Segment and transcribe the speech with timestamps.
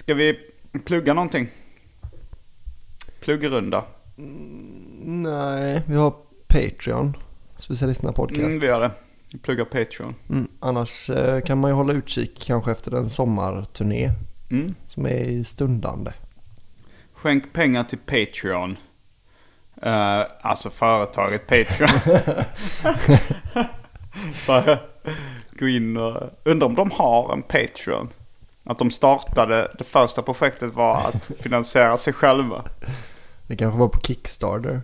[0.00, 0.38] Ska vi
[0.84, 1.48] plugga någonting?
[3.20, 3.84] Pluggrunda.
[5.04, 6.14] Nej, vi har
[6.48, 7.16] Patreon.
[7.58, 8.40] Specialisterna podcast.
[8.40, 8.90] Mm, vi gör det.
[9.32, 10.14] Vi pluggar Patreon.
[10.28, 14.10] Mm, annars eh, kan man ju hålla utkik kanske efter en sommarturné.
[14.50, 14.74] Mm.
[14.88, 16.12] Som är i stundande.
[17.12, 18.70] Skänk pengar till Patreon.
[19.86, 22.20] Uh, alltså företaget Patreon.
[24.46, 24.78] Bara
[25.58, 26.22] gå in och...
[26.44, 28.08] Undrar om de har en Patreon.
[28.70, 32.64] Att de startade, det första projektet var att finansiera sig själva.
[33.48, 34.82] Det kanske var på Kickstarter.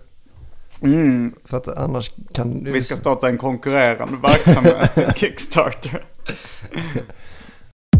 [0.83, 1.35] Mm.
[1.45, 2.73] För att annars kan du...
[2.73, 6.05] Vi ska starta en konkurrerande verksamhet, Kickstarter.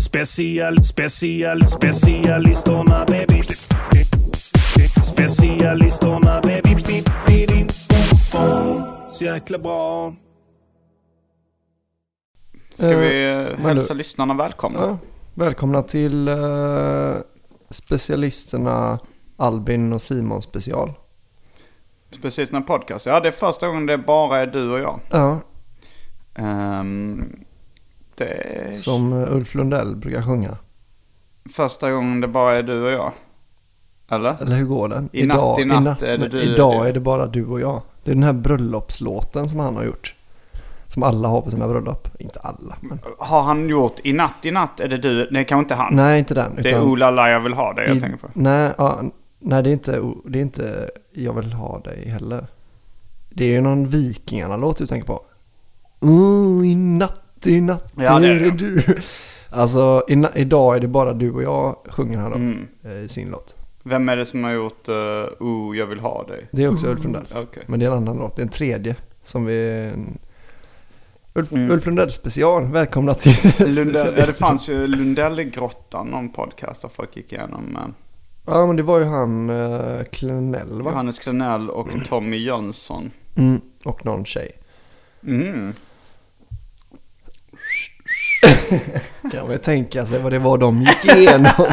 [0.01, 3.43] Special, special, specialisterna baby.
[5.03, 6.75] Specialisterna baby.
[9.13, 10.15] Så jäkla bra.
[12.75, 14.79] Ska vi eh, hälsa du- lyssnarna välkomna?
[14.81, 14.99] Ja,
[15.37, 17.15] välkomna till eh,
[17.71, 18.99] specialisterna
[19.37, 20.93] Albin och Simon special.
[22.51, 23.07] När podcast.
[23.07, 25.01] Ja, det är första gången det bara är du och jag.
[25.11, 25.39] Ja,
[26.39, 27.25] Ehm,
[28.15, 30.59] det som eh, Ulf Lundell brukar sjunga.
[31.55, 33.13] första gången det bara är du och jag.
[34.09, 34.43] Eller?
[34.43, 35.09] Eller hur går den?
[35.13, 37.83] I natt, i natt är det du- Idag är det bara du och jag.
[38.05, 40.15] Det är den här bröllopslåten som han har gjort.
[40.89, 42.09] Som alla har på sina bröllop.
[42.19, 42.99] Inte alla, men...
[43.19, 45.29] Har han gjort I natt, i natt är det du?
[45.31, 45.97] Nej, kanske inte han.
[45.97, 46.55] Nej, inte den.
[46.63, 48.29] det är Ola la jag vill ha det jag i- tänker på.
[48.35, 49.01] Nej, ja,
[49.39, 52.47] nej det, är inte, det är inte Jag vill ha dig heller.
[53.31, 55.21] Det är ju någon Vikingarna-låt du tänker på.
[56.03, 58.51] Mm, I natt, i natt Ja, det är det.
[58.51, 58.83] du.
[59.51, 62.37] Alltså, i, idag är det bara du och jag sjunger han då.
[62.37, 62.67] Mm.
[62.85, 63.55] eh, I sin låt.
[63.83, 64.95] Vem är det som har gjort uh,
[65.41, 66.49] Oh, jag vill ha dig?
[66.53, 67.27] Det är också Ulf Lundell.
[67.35, 67.63] Okej.
[67.67, 68.37] Men det är en annan låt.
[68.37, 68.97] Det är en tredje.
[69.25, 69.91] Som vi...
[71.37, 71.71] Ulf, Mm.
[71.71, 72.65] Ulf Lundell special.
[72.67, 77.77] Välkomna till Lundell, ja, det fanns ju Lundellgrottan, någon podcast där folk gick igenom.
[77.77, 77.83] eh,
[78.47, 80.91] Ja, men det var ju han uh, Klenell va?
[80.91, 83.11] Johannes Klenell och Tommy Jönsson.
[83.37, 84.51] Mm, och någon tjej.
[85.27, 85.73] Mm.
[89.33, 91.67] Kan man tänka sig vad det var de gick igenom.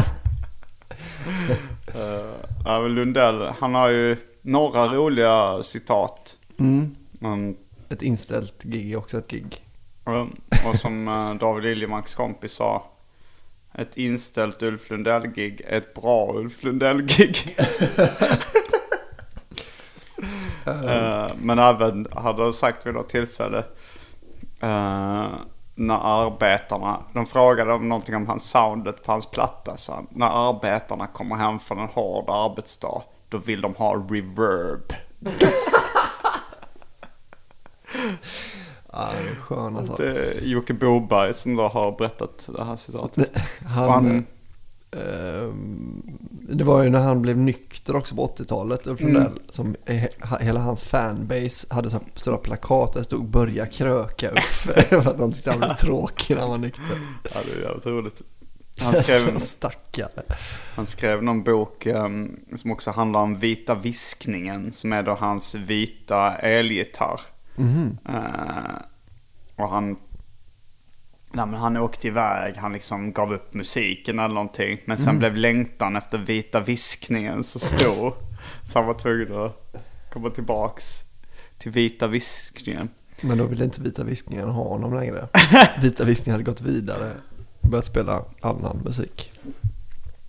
[2.66, 6.36] Uh, Lundell, han har ju några roliga citat.
[6.58, 6.94] Mm.
[7.22, 7.54] Mm,
[7.94, 9.64] Ett inställt gig är också ett gig.
[10.06, 10.36] mm,
[10.68, 12.90] och som eh, David Liljemarks kompis sa.
[13.74, 17.56] Ett inställt Ulf Lundell-gig är ett bra Ulf Lundell-gig.
[20.66, 23.58] Eh, men även hade han sagt vid något tillfälle.
[24.60, 25.28] eh,
[25.74, 29.76] när arbetarna, de frågade om någonting om hans soundet på hans platta.
[29.76, 33.02] Så han, när arbetarna kommer hem från en hård arbetsdag.
[33.28, 34.92] Då vill de ha reverb.
[38.92, 39.94] Ja, det är skön alltså.
[39.96, 43.30] Det är Jocke Boberg som då har berättat det här citatet.
[43.66, 44.24] Han, han-
[44.90, 46.02] ehm,
[46.48, 49.12] det var ju när han blev nykter också på 80-talet, Ulf Mm.
[49.12, 49.40] Lundell.
[49.50, 54.30] Som he- hela hans fanbase hade så här stora plakat där det stod börja kröka
[54.30, 54.82] Uffe.
[54.82, 56.84] för att de tyckte han blev tråkig när han var nykter.
[57.34, 58.22] Ja, det är jävligt roligt.
[58.80, 60.22] Han skrev, Stackare.
[60.76, 64.72] han skrev någon bok ehm, som också handlar om vita viskningen.
[64.72, 67.20] Som är då hans vita elgitarr.
[68.08, 68.76] Eh,
[69.56, 69.96] och han,
[71.32, 74.78] Nej, men han åkte iväg, han liksom gav upp musiken eller någonting.
[74.84, 78.14] Men sen blev längtan efter vita viskningen så stor.
[78.72, 79.74] så han var tvungen att
[80.12, 81.00] komma tillbaks
[81.58, 82.88] till vita viskningen.
[83.20, 85.28] Men då ville inte Vita Viskningen ha honom längre.
[85.82, 87.12] Vita Viskningen hade gått vidare.
[87.60, 89.32] Börjat spela annan musik.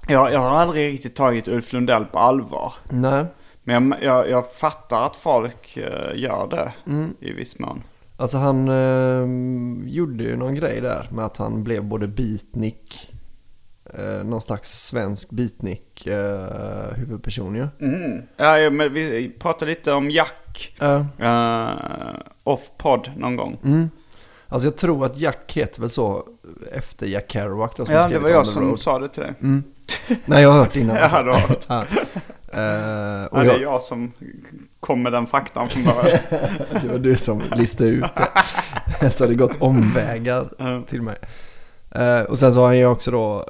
[0.08, 2.74] Jag, jag har aldrig riktigt tagit Ulf Lundell på allvar.
[2.90, 3.26] Nej,
[3.68, 6.74] Men jag, jag, jag fattar att folk eh, gör det
[7.20, 7.82] i viss mån.
[8.18, 13.14] alltså han eh, gjorde ju någon grej där med att han blev både beatnik,
[13.94, 17.68] eh, någon slags svensk beatnik eh, huvudperson ju.
[18.38, 20.76] Ja, ja, men vi pratade lite om Jack.
[20.80, 20.96] Ja.
[21.20, 23.58] Uh, off-podd någon gång.
[24.48, 26.24] Alltså jag tror att Jack heter väl så
[26.72, 28.80] efter Jack Kerouac då, som Ja, det var jag som Road.
[28.80, 29.34] sa det till dig.
[30.26, 30.96] Nej, jag har hört innan.
[31.12, 31.86] Ja, var- ja.
[32.56, 34.12] Eh, och Ja, det är jag, som
[34.80, 36.20] kom med den faktan från början.
[36.82, 38.06] det var du som listade ut
[39.00, 39.10] det.
[39.12, 41.18] Så det gått omvägar till mig.
[41.92, 43.46] Eh, och sen så har han ju också då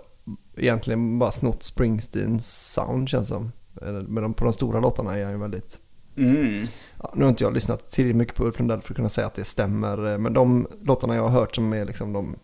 [0.57, 3.51] egentligen bara snott Springsteens sound känns som.
[3.81, 5.79] Men de, på de stora låtarna är han ju väldigt...
[6.17, 6.65] Mm.
[7.01, 9.27] Ja, nu har inte jag lyssnat tillräckligt mycket på Ulf Lundell för att kunna säga
[9.27, 10.11] att det stämmer.
[10.11, 12.35] eh, Men de låtarna jag har hört som är liksom de,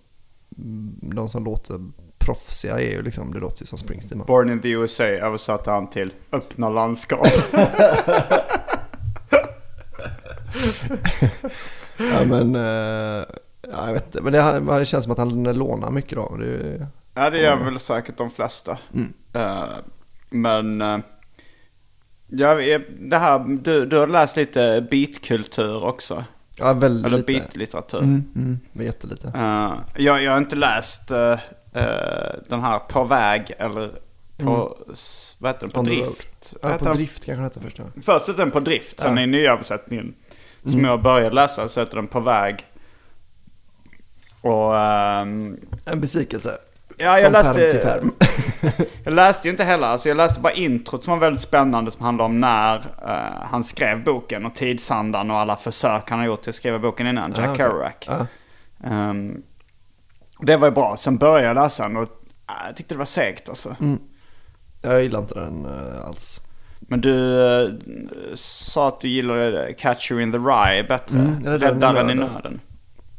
[1.16, 1.80] de som låter
[2.26, 4.24] proffsiga är ju liksom, det låter ju som Springsteen.
[4.28, 7.28] Born in the USA översatte han till öppna landskap.
[11.98, 13.26] Ja men, eh,
[13.72, 14.22] ja, jag vet inte.
[14.22, 16.36] Men det, det känns som att han lånar mycket då.
[16.36, 18.78] Det, ja, det gör väl säkert de flesta.
[18.94, 19.14] Mm.
[19.34, 19.70] Eh,
[20.30, 20.82] men...
[20.82, 21.00] Uh,
[22.28, 22.56] ja,
[23.00, 26.24] det här, du, du har läst lite beatkultur också.
[26.60, 27.32] ja, väldigt Eller lite.
[27.34, 28.00] beatlitteratur.
[28.00, 29.28] Mm, mm, jättelite.
[29.36, 29.74] Eh,
[30.04, 31.40] jag, jag har inte läst eh,
[32.50, 33.92] den här På väg eller
[34.38, 36.54] på, s- vad heter den, på drift.
[36.62, 37.80] Ja, på drift kanske den hette först.
[37.80, 37.86] Ja.
[38.06, 40.14] Först heter den På drift, sen i nyöversättningen
[40.64, 42.66] som jag började läsa så heter den På väg.
[44.42, 46.58] Och ehm, En besvikelse.
[46.98, 48.12] ja, jag Från läste, perm
[48.60, 48.86] perm.
[49.04, 52.06] jag läste ju inte heller, alltså jag läste bara introt som var väldigt spännande som
[52.06, 52.76] handlade om när
[53.08, 56.80] eh, han skrev boken och tidsandan och alla försök han har gjort till att skriva
[56.80, 57.58] boken innan, Jack Ah, okej.
[57.58, 57.92] Kerouac.
[58.06, 58.26] Ja.
[58.84, 59.42] Ehm,
[60.42, 60.98] det var ju bra.
[60.98, 63.76] Sen började jag läsa den och äh, jag tyckte det var segt alltså.
[64.82, 66.42] Jag gillar inte den eh, alls.
[66.80, 67.70] Men du eh,
[68.36, 71.20] sa att du gillade Catcher in the Rye bättre.
[71.20, 72.60] Mm, i Räddaren i nöden.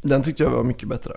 [0.02, 1.12] Den tyckte jag var mycket bättre.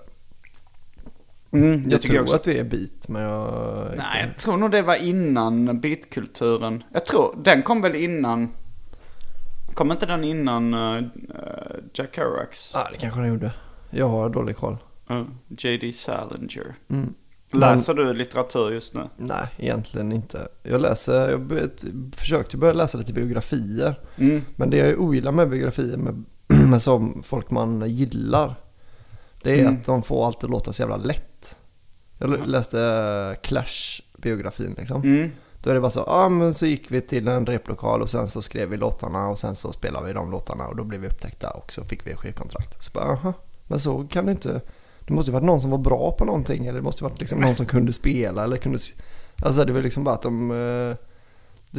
[1.52, 2.36] Mm, det Jag jag tror också.
[2.36, 3.88] att det är beat, men jag...
[3.96, 6.84] Nej, jag tror nog det var innan beatkulturen.
[6.92, 8.52] Jag tror, den kom väl innan...
[9.74, 11.02] Kom inte den innan uh,
[11.94, 12.70] Jack Kerouacs?
[12.74, 13.52] Ja, det kanske den gjorde.
[13.90, 14.76] Jag har dålig koll.
[15.48, 15.92] J.D.
[15.92, 16.74] Salinger.
[16.88, 17.14] Mm.
[17.52, 19.08] Läser du litteratur just nu?
[19.16, 20.48] Nej, egentligen inte.
[20.62, 21.70] Jag läser, jag
[22.16, 24.00] försökte börja läsa lite biografier.
[24.16, 24.42] Mm.
[24.56, 26.24] Men det jag ogillar med biografier med,
[26.70, 28.54] med som folk man gillar.
[29.42, 29.74] Det är Mm.
[29.74, 31.56] att de får alltid låta så jävla lätt.
[32.18, 35.02] Jag läste eh, Clash-biografin liksom.
[35.02, 35.30] Mm.
[35.62, 38.28] Då är det bara så, ja men så gick vi till en replokal och sen
[38.28, 41.06] så skrev vi låtarna och sen så spelade vi de låtarna och då blev vi
[41.08, 42.84] upptäckta och så fick vi skivkontrakt.
[42.84, 43.32] Så bara, aha,
[43.66, 44.60] men så kan det inte,
[45.06, 47.20] det måste ju varit någon som var bra på någonting eller det måste ju varit
[47.20, 48.78] liksom någon som kunde spela eller kunde,
[49.42, 50.96] alltså det var liksom bara att de, eh,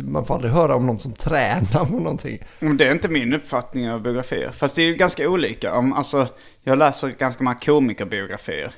[0.03, 2.39] man får aldrig höra om någon som tränar på någonting.
[2.59, 4.51] Men Det är inte min uppfattning av biografier.
[4.51, 5.73] Fast det är ju ganska olika.
[5.73, 6.27] Om, alltså,
[6.63, 8.71] jag läser ganska många komikerbiografier.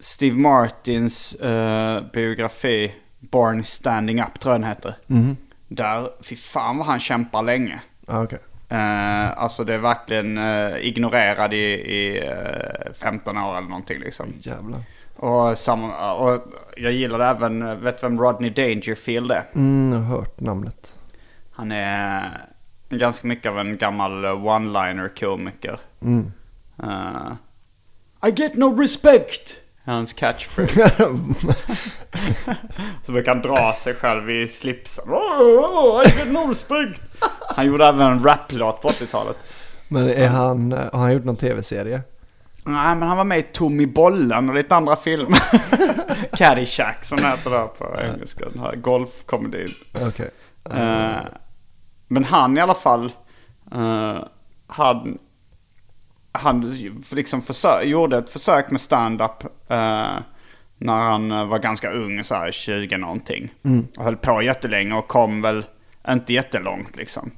[0.00, 4.94] Steve Martins eh, biografi, Born Standing Up tror jag den heter.
[5.68, 7.80] Där, fy fan vad han kämpar länge.
[8.06, 8.38] Okej.
[8.70, 14.26] Eh, alltså det är verkligen uh, ignorerad i, i eh, 15 år eller någonting liksom.
[14.40, 14.80] Jävlar.
[15.16, 16.40] Och, samma, och
[16.76, 19.44] jag gillade även, eh, vet du vem Rodney Dangerfield är?
[19.54, 20.94] Mm, jag har hört namnet.
[21.52, 22.30] Han är
[22.88, 25.78] ganska mycket av en gammal eh, one-liner komiker.
[26.82, 27.32] Eh,
[28.28, 29.56] I get no respect!
[29.84, 31.06] Hans catchphrase.
[33.02, 35.04] Så brukar han dra sig själv i slipsen.
[35.08, 37.02] Oh, oh, I get no respect!
[37.56, 39.36] Han gjorde även en raplåt på 80-talet.
[39.88, 42.02] Men är han, har han gjort någon tv-serie?
[42.64, 45.42] Nej, men han var med i Tommy Bollen och lite andra filmer.
[46.36, 48.48] Caddyshack som det heter där på engelska.
[48.52, 49.68] Den här golfkomedin.
[50.08, 50.30] Okej.
[50.70, 51.16] Eh,
[52.08, 53.12] men han i alla fall,
[53.74, 54.18] uh,
[54.66, 55.18] han,
[56.32, 56.60] han
[57.10, 60.18] liksom försö- gjorde ett försök med stand-up eh,
[60.78, 63.54] när han eh, var ganska ung, så här 20 någonting.
[63.98, 65.64] Och höll på jättelänge och kom väl
[66.08, 67.30] inte jättelångt liksom.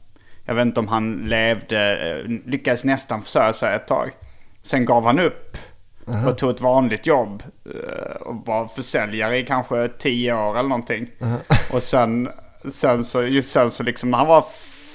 [0.45, 4.11] Jag vet inte om han levde, eh, lyckades nästan försörja sig ett tag.
[4.63, 5.57] Sen gav han upp
[6.29, 11.07] och tog ett vanligt jobb eh, och var försäljare i kanske 10 år eller någonting.
[11.73, 12.29] Och sen,
[12.69, 14.45] sen så, just sen så liksom när han var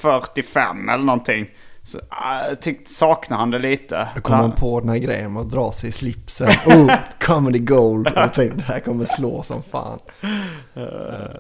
[0.02, 1.50] 45 eller någonting
[1.88, 4.10] Så, äh, jag tyckte, saknar han det lite.
[4.16, 6.48] Då kommer han på den här grejen med att dra sig i slipsen.
[6.66, 8.08] Oh, comedy gold.
[8.08, 10.00] Och jag tänkte det här kommer slå som fan.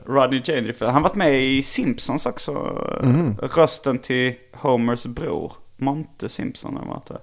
[0.06, 0.94] Rodney Dangerfield.
[0.94, 2.52] Han varit med i Simpsons också.
[3.04, 3.38] Mhm.
[3.42, 5.54] Rösten till Homers bror.
[5.78, 7.10] Monte Simpson har varit.
[7.10, 7.18] Eh,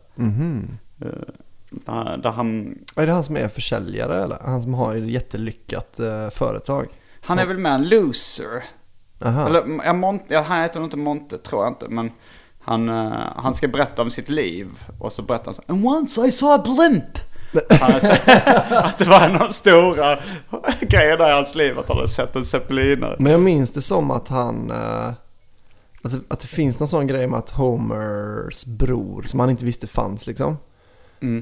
[1.71, 2.78] där, där han...
[2.97, 4.38] Är det han som är försäljare eller?
[4.45, 6.87] Han som har ett jättelyckat eh, företag?
[7.21, 8.64] Han är väl med en loser.
[9.25, 9.47] Aha.
[9.47, 11.88] Eller ja, Monte, ja, han heter nog inte Monte tror jag inte.
[11.88, 12.11] Men
[12.64, 14.68] han, eh, han ska berätta om sitt liv.
[14.99, 17.04] Och så berättar han så And once I saw a blimp.
[18.71, 20.18] Att det var en av de stora
[20.80, 21.78] grejerna i hans liv.
[21.78, 23.16] Att han hade sett en zeppelinare.
[23.18, 24.71] Men jag minns det som att han...
[24.71, 25.09] eh,
[26.04, 29.64] att, det, att det finns någon sån grej med att Homers bror, som han inte
[29.64, 30.56] visste fanns liksom.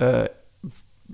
[0.02, 0.22] eh,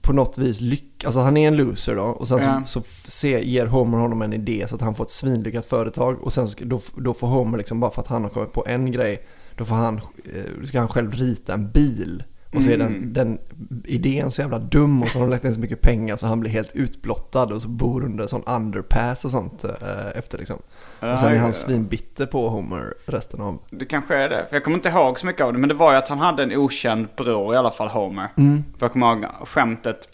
[0.02, 1.04] på något vis lyck...
[1.04, 2.02] Alltså han är en loser då.
[2.02, 2.62] Och sen Ja.
[2.66, 6.22] så, så se, ger Homer honom en idé så att han får ett svinlyckat företag.
[6.22, 8.92] Och sen då, då får Homer liksom, bara för att han har kommit på en
[8.92, 9.26] grej,
[9.58, 12.24] då får han, eh, då ska han själv rita en bil.
[12.54, 13.38] Och så är den, den
[13.84, 16.40] idén så jävla dum och så har de lagt in så mycket pengar så han
[16.40, 19.70] blir helt utblottad och så bor under en sån underpass och sånt eh,
[20.14, 20.56] efter liksom.
[21.00, 23.58] Och sen är han svinbitter på Homer resten av...
[23.70, 24.46] Det kanske är det.
[24.48, 25.58] För jag kommer inte ihåg så mycket av det.
[25.58, 28.28] Men det var ju att han hade en okänd bror i alla fall, Homer.
[28.78, 30.08] För jag kommer ihåg skämtet.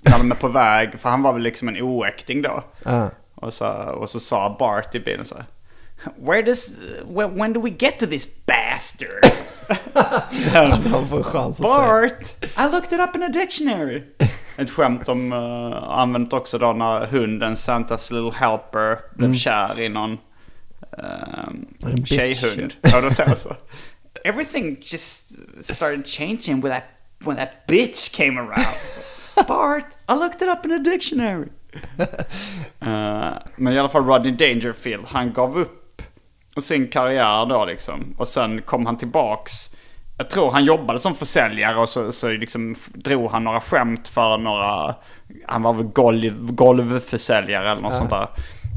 [0.00, 1.00] När de är på väg.
[1.00, 2.64] För han var väl liksom en oäkting då.
[2.84, 3.08] Ah.
[3.34, 5.44] Och så, och så sa Bart i bilen så här.
[6.16, 9.24] Where does, when, when do we get to this bastard?
[10.52, 11.78] Han får en chans att säga.
[11.78, 12.34] Bart!
[12.58, 14.02] I looked it up in a dictionary.
[14.56, 19.88] Ett skämt om, uh, använt också då när hunden Santa's little helper blev kär i
[19.88, 22.08] någon uh, bitch.
[22.08, 22.74] tjejhund.
[22.82, 23.56] Ja, då säger så.
[24.24, 26.84] Everything just started changing when that,
[27.18, 28.66] when that bitch came around.
[29.48, 31.48] Bart, I looked it up in a dictionary.
[32.80, 35.85] Eh, men i alla fall Rodney Dangerfield, han gav upp
[36.60, 38.14] sin karriär då liksom.
[38.18, 39.52] Och sen kom han tillbaks.
[40.18, 44.38] Jag tror han jobbade som försäljare och så, så liksom drog han några skämt för
[44.38, 44.94] några...
[45.46, 48.28] Han var väl golv, golvförsäljare eller något sånt där.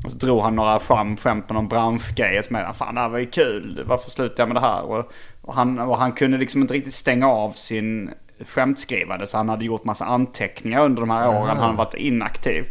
[0.04, 2.44] Och så drog han några skäm, skämt på någon branschgrej.
[2.44, 3.84] som är fan det här var ju kul.
[3.88, 4.82] Varför slutade jag med det här?
[4.82, 8.10] Och, och, han, och han kunde liksom inte riktigt stänga av sin
[8.48, 9.28] skämtskrivande.
[9.28, 12.66] Så han hade gjort massa anteckningar under de här åren han varit inaktiv.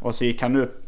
[0.00, 0.85] Och så gick han upp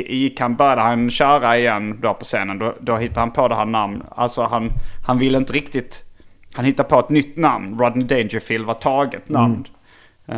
[0.00, 3.54] gick han, började han köra igen då på scenen, då, då hittade han på det
[3.54, 4.02] här namn.
[4.10, 4.70] Alltså han,
[5.06, 6.02] han ville inte riktigt...
[6.54, 7.78] Han hittade på ett nytt namn.
[7.78, 9.64] Rodney Dangerfield var taget namn.
[10.26, 10.36] Eh,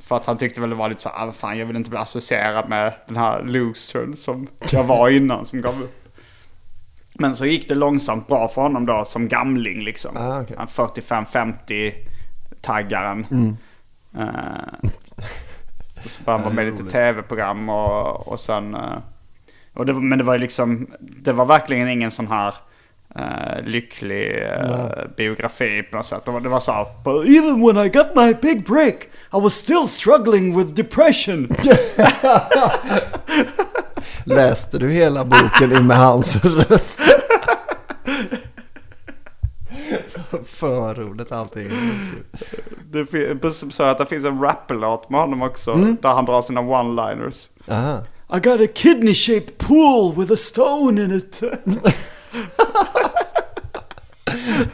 [0.00, 1.90] för att han tyckte väl det var lite så här, "Ah, fan jag vill inte
[1.90, 6.08] bli associerad med den här losern som jag var innan som gav upp.
[7.14, 10.16] Men så gick det långsamt bra för honom då som gamling liksom.
[10.16, 10.44] Ah.
[10.56, 11.92] Han 45-50
[12.60, 13.26] taggaren.
[14.18, 14.88] Eh,
[16.04, 18.74] och så började han vara med i lite tv-program och, och sen...
[18.74, 18.98] eh,
[19.74, 20.86] Och det, men det var ju liksom...
[21.00, 22.54] Det var verkligen ingen sån här
[23.16, 26.24] eh, lycklig eh, biografi på något sätt.
[26.24, 26.86] Det var, det var så här...
[27.36, 28.94] Even when I got my big break
[29.32, 31.48] I was still struggling with depression.
[34.24, 37.00] Läste du hela boken med hans röst?
[40.46, 41.70] Förordet allting.
[42.90, 45.74] Det så att det finns en rap-låt med honom också.
[45.74, 47.48] Där han drar sina one-liners.
[47.68, 48.02] Aha.
[48.34, 51.42] I got a kidney-shaped pool with a stone in it.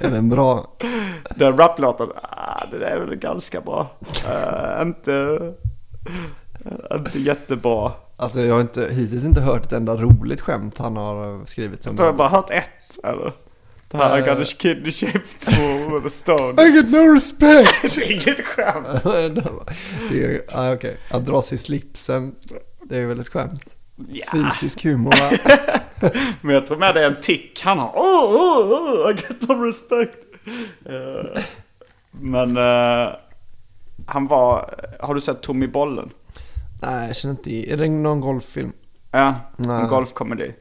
[0.00, 0.66] Är den bra?
[1.36, 3.90] Den raplåten, ah, det är väl ganska bra.
[4.28, 5.38] Eh, inte,
[6.94, 7.92] inte jättebra.
[8.16, 11.82] Alltså jag har inte, hittills inte hört ett enda roligt skämt han har skrivit.
[11.82, 13.32] Som Jag har bara hört ett, eller?
[13.94, 16.54] Här I got a kidney shaped pool with a stone.
[16.62, 17.82] I get no respect!
[17.94, 18.86] Det är inget skämt.
[20.10, 20.96] det är, ah, okej.
[21.10, 22.34] Att dra sig slipsen,
[22.82, 23.74] det är väl ett skämt?
[24.08, 24.26] Ja.
[24.32, 25.38] Fysisk humor va?
[26.40, 27.88] Men jag tror med det är en tick han har.
[27.88, 30.18] Oh, oh, oh, I get no respect.
[30.86, 31.42] Eh,
[32.10, 33.08] men eh,
[34.06, 36.10] han var, har du sett Tommy Bollen?
[36.82, 37.72] Nej, jag känner inte i.
[37.72, 38.72] Är det någon golffilm?
[39.10, 39.80] Ja, Nej.
[39.80, 40.54] en golfkomedi.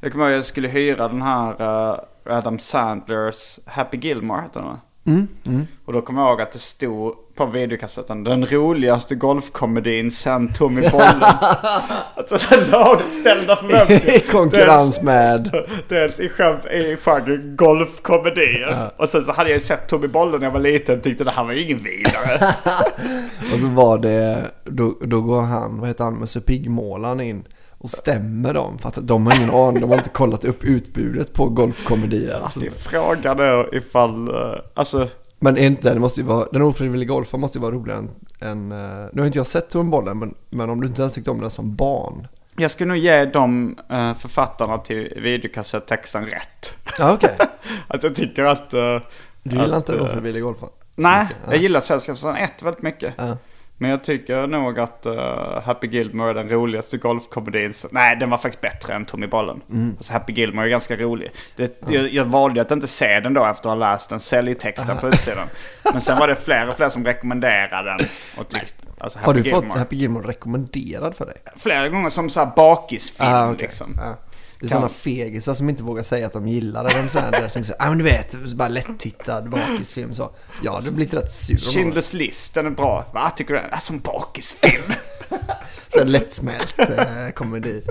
[0.00, 1.98] Jag kommer ihåg jag skulle hyra den här eh,
[2.30, 4.80] Adam Sandlers Happy Gilmore heter den va?
[5.06, 10.52] Mm, Och då kommer jag ihåg att det stod på videokassetten den roligaste golfkomedin sen
[10.52, 11.22] Tommy Bollen.
[12.14, 14.16] alltså så lågt ställda förväntningar.
[14.16, 15.64] I konkurrens med...
[15.88, 18.90] Dels i, skämt, i genren golfkomedier.
[18.96, 21.24] Och sen så hade jag ju sett Tommy Bollen när jag var liten och tyckte
[21.24, 22.54] det här var ju ingen vidare.
[23.54, 27.44] Och så var det, då, då går han, vad heter han, Musse Pigg-målaren in
[27.80, 28.78] och stämmer dem.
[28.78, 32.40] För att de har ingen aning, de har inte kollat upp utbudet på golfkomedier.
[32.40, 35.08] Alltså, Det frågan är ifall, eh, alltså
[35.38, 38.10] Men inte, det måste ju vara, den ofrivilliga golfaren måste ju vara roligare än,
[38.40, 41.14] än eh, nu har inte jag sett Tom bollen men, men om du inte ens
[41.14, 42.26] tyckte om den som barn.
[42.56, 46.74] Jag skulle nog ge de eh, författarna till videokassettexten rätt.
[46.98, 47.36] Ja, okej.
[47.88, 48.70] Att jag tycker att...
[48.70, 50.68] Du gillar att, inte den ofrivilliga golfen?
[50.68, 51.52] Så Nej, mycket?
[51.52, 53.14] jag gillar Sällskapsresan 1 väldigt mycket.
[53.18, 53.36] Ja.
[53.82, 57.72] Men jag tycker nog att eh, Happy Gilmore är den roligaste golfkomedin.
[57.90, 59.60] Nej, den var faktiskt bättre än Tommy Bollen.
[59.72, 59.94] Mm.
[59.96, 61.30] Alltså Happy Gilmore är ganska rolig.
[61.56, 64.96] Det, jag, jag valde att inte se den då efter att ha läst den säljtexten
[64.98, 65.46] på utsidan.
[65.92, 68.06] Men sen var det fler och fler som rekommenderade den.
[68.38, 69.78] Och tyckte, alltså Har du fått Gilmore.
[69.78, 71.36] Happy Gilmore rekommenderad för dig?
[71.56, 73.62] Flera gånger som så här bakisfilm Ah, okej.
[73.62, 73.96] liksom.
[74.00, 74.16] Ja.
[74.60, 77.48] Det är sådana fegisar som inte vågar säga att de gillar Adam Sandler.
[77.48, 80.30] Som säger, ja men du vet, bara lätt-tittad bakisfilm så.
[80.62, 81.56] Jag hade blivit rätt sur.
[81.56, 83.06] Schindler's list, den är bra.
[83.14, 83.60] Va, tycker du?
[83.60, 84.92] Alltså en bakisfilm.
[85.88, 87.82] Så lättsmält eh, komedi.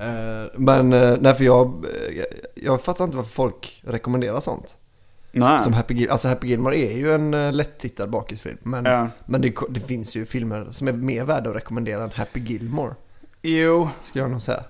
[0.00, 4.76] Eh, men eh, nej för jag, eh, jag fattar inte varför folk rekommenderar sånt.
[5.32, 5.58] Nej.
[5.58, 6.12] Som Happy Gilmore.
[6.12, 8.58] Alltså Happy Gilmore är ju en uh, lätt-tittad bakisfilm.
[8.62, 9.08] Men, Ja.
[9.26, 12.94] men det, det finns ju filmer som är mer värda att rekommendera än Happy Gilmore.
[13.42, 14.64] Jo, Skulle jag nog säga.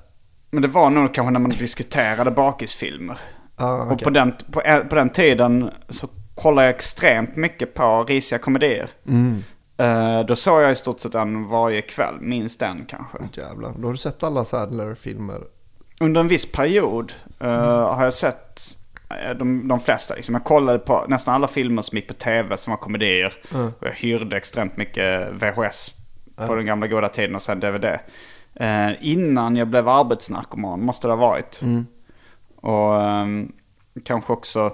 [0.50, 3.18] Men det var nog kanske när man diskuterade bakisfilmer.
[3.56, 4.04] Ah, Och okej.
[4.04, 8.90] på den, på, eh, på den tiden så kollade jag extremt mycket på risiga komedier.
[9.08, 9.44] Mm.
[9.78, 13.18] Eh, då såg jag i stort sett en varje kväll, minst en kanske.
[13.32, 15.40] Jävlar, då har du sett alla Sadler-filmer.
[16.00, 17.48] Under en viss period eh,
[17.94, 18.60] har jag sett
[19.38, 20.14] de, de flesta.
[20.14, 20.34] Liksom.
[20.34, 23.34] Jag kollade på nästan alla filmer som gick på tv som var komedier.
[23.78, 25.90] Och jag hyrde extremt mycket VHS
[26.46, 27.84] på den gamla goda tiden och sen DVD.
[28.60, 31.60] Eh, innan jag blev arbetsnarkoman måste det ha varit.
[32.56, 33.52] Och ehm,
[34.04, 34.72] kanske också...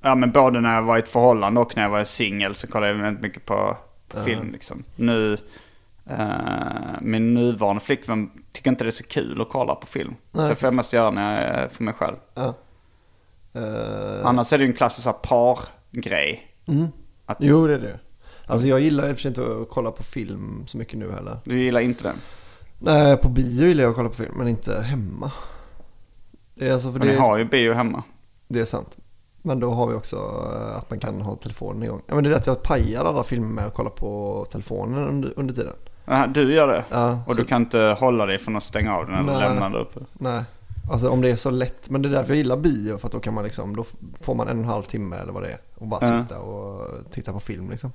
[0.00, 2.66] Ja men både när jag var i ett förhållande och när jag var singel så
[2.66, 3.76] kollade jag väldigt mycket på,
[4.08, 4.84] på film liksom.
[4.96, 5.38] Nu,
[6.06, 10.14] eh, min nuvarande flickvän tycker inte det är så kul att kolla på film.
[10.32, 12.16] så det får jag mest göra när jag är för mig själv.
[12.34, 12.54] Ja.
[13.54, 16.48] Eh, Annars är det ju en klassisk par-grej.
[17.26, 17.98] Att jo, det är det.
[18.52, 21.10] Alltså jag gillar i och för sig inte att kolla på film så mycket nu
[21.12, 21.38] heller.
[21.44, 22.16] Du gillar inte den?
[22.78, 25.32] Nej, på bio gillar jag att kolla på film, men inte hemma.
[26.54, 28.02] Det är alltså för För det ni har ju bio hemma.
[28.48, 28.98] det är sant.
[29.42, 30.16] Men då har vi också
[30.56, 32.02] eh, att man kan ha telefonen igång.
[32.06, 35.32] Ja, men det är att jag pajar alla filmer med att kolla på telefonen under,
[35.36, 35.72] under tiden.
[36.06, 36.84] Aha, du gör det?
[36.90, 39.40] Ja, och så- du kan inte hålla dig från att stänga av den eller Nej.
[39.48, 40.00] lämna den uppe?
[40.12, 40.42] Nej,
[40.90, 41.90] alltså om det är så lätt.
[41.90, 42.98] Men det är därför jag gillar bio.
[42.98, 43.84] För att då kan man liksom, då
[44.20, 45.58] får man en och en halv timme eller vad det är.
[45.74, 46.22] Och bara Ja.
[46.22, 47.92] sitta och titta på film liksom.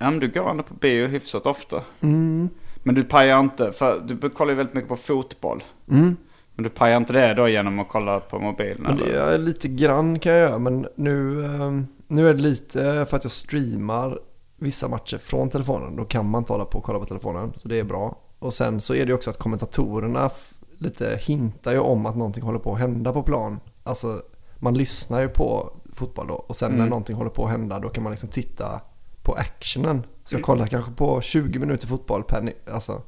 [0.00, 1.82] Ja men du går ändå på bio hyfsat ofta.
[2.00, 2.48] Mm.
[2.82, 5.62] Men du pajar inte, för du kollar ju väldigt mycket på fotboll.
[5.90, 6.16] Mm.
[6.54, 9.32] Men du pajar inte det då genom att kolla på mobilen Men det eller?
[9.32, 10.58] är lite grann kan jag göra.
[10.58, 14.18] Men nu, ehm, nu är det lite för att jag streamar
[14.56, 15.96] vissa matcher från telefonen.
[15.96, 17.52] Då kan man inte hålla på och kolla på telefonen.
[17.56, 18.18] Så det är bra.
[18.38, 20.30] Och sen så är det också att kommentatorerna
[20.78, 23.60] lite hintar ju om att någonting håller på att hända på plan.
[23.82, 24.22] Alltså
[24.58, 26.34] man lyssnar ju på fotboll då.
[26.34, 28.80] Och sen när någonting håller på att hända då kan man liksom titta
[29.22, 30.06] på actionen.
[30.24, 33.02] Så jag kollar kanske på 20 minuter fotboll per, alltså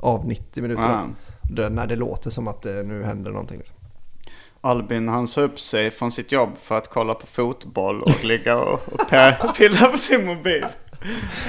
[0.00, 0.82] av 90 minuter.
[0.82, 1.08] Ah.
[1.50, 3.58] Det, när det låter som att det nu händer någonting.
[3.58, 3.76] Liksom.
[4.60, 8.56] Albin han sa upp sig från sitt jobb för att kolla på fotboll och ligga
[8.56, 10.66] och, och pilla på sin mobil.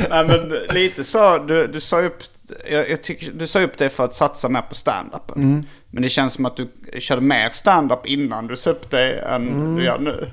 [0.09, 2.23] Nej men lite så, du, du sa upp,
[2.71, 5.35] jag, jag tycker, du sa upp det för att satsa mer på stand-upen.
[5.35, 5.63] Mm.
[5.91, 6.67] Men det känns som att du
[6.99, 9.75] körde mer stand-up innan du sa upp dig än Mm.
[9.75, 10.27] du gör nu.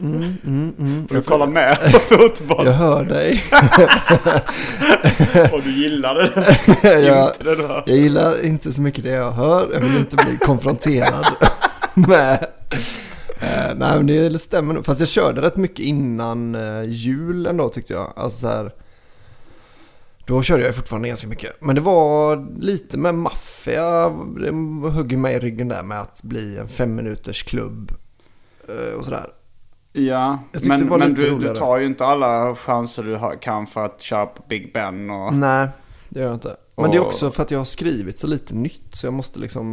[1.10, 3.44] Du kollar mer på fotboll Jag hör dig.
[5.52, 6.30] och du gillade
[6.82, 7.00] det.
[7.00, 9.68] jag, inte det jag gillar inte så mycket det jag hör.
[9.72, 11.26] Jag vill inte bli konfronterad
[11.94, 12.46] med...
[13.40, 14.86] Eh, nej men det stämmer nog.
[14.86, 18.12] Fast jag körde rätt mycket innan eh, jul ändå tyckte jag.
[18.16, 18.70] Alltså så här,
[20.26, 21.52] då körde jag fortfarande ganska mycket.
[21.60, 24.08] Men det var lite med maffia.
[24.08, 27.92] Det högg mig i ryggen där med att bli en fem minuters klubb.
[28.68, 29.26] eh, Och sådär.
[29.92, 34.26] Ja, men, men du, du tar ju inte alla chanser du kan för att köra
[34.26, 35.34] på Big Ben och...
[35.34, 35.68] Nej,
[36.08, 36.56] det gör jag inte.
[36.76, 39.38] Men det är också för att jag har skrivit så lite nytt så jag måste
[39.38, 39.72] liksom...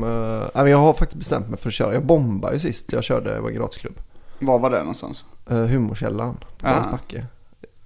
[0.53, 1.93] Men jag har faktiskt bestämt mig för att köra.
[1.93, 3.99] Jag bombade ju sist jag körde, var gratisklubb.
[4.39, 5.25] Var var det någonstans?
[5.51, 6.91] Uh, humorkällan på Ah.
[6.91, 7.25] Backe.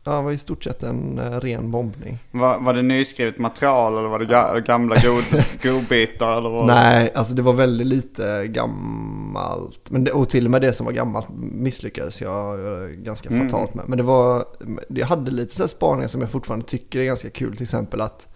[0.06, 2.18] Ja, det var i stort sett en eh, ren bombning.
[2.32, 5.24] Var, var det nyskrivet material eller var det ga, gamla god,
[5.64, 6.68] godbitar eller vad?
[6.68, 9.90] Nej, alltså det var väldigt lite gammalt.
[9.92, 13.50] Men det, och till och med det som var gammalt misslyckades jag eh, ganska Mm.
[13.50, 13.86] fatalt med.
[13.88, 14.46] Men det var,
[14.90, 17.54] jag hade lite så spaningar som jag fortfarande tycker är ganska kul.
[17.54, 18.28] Till exempel att,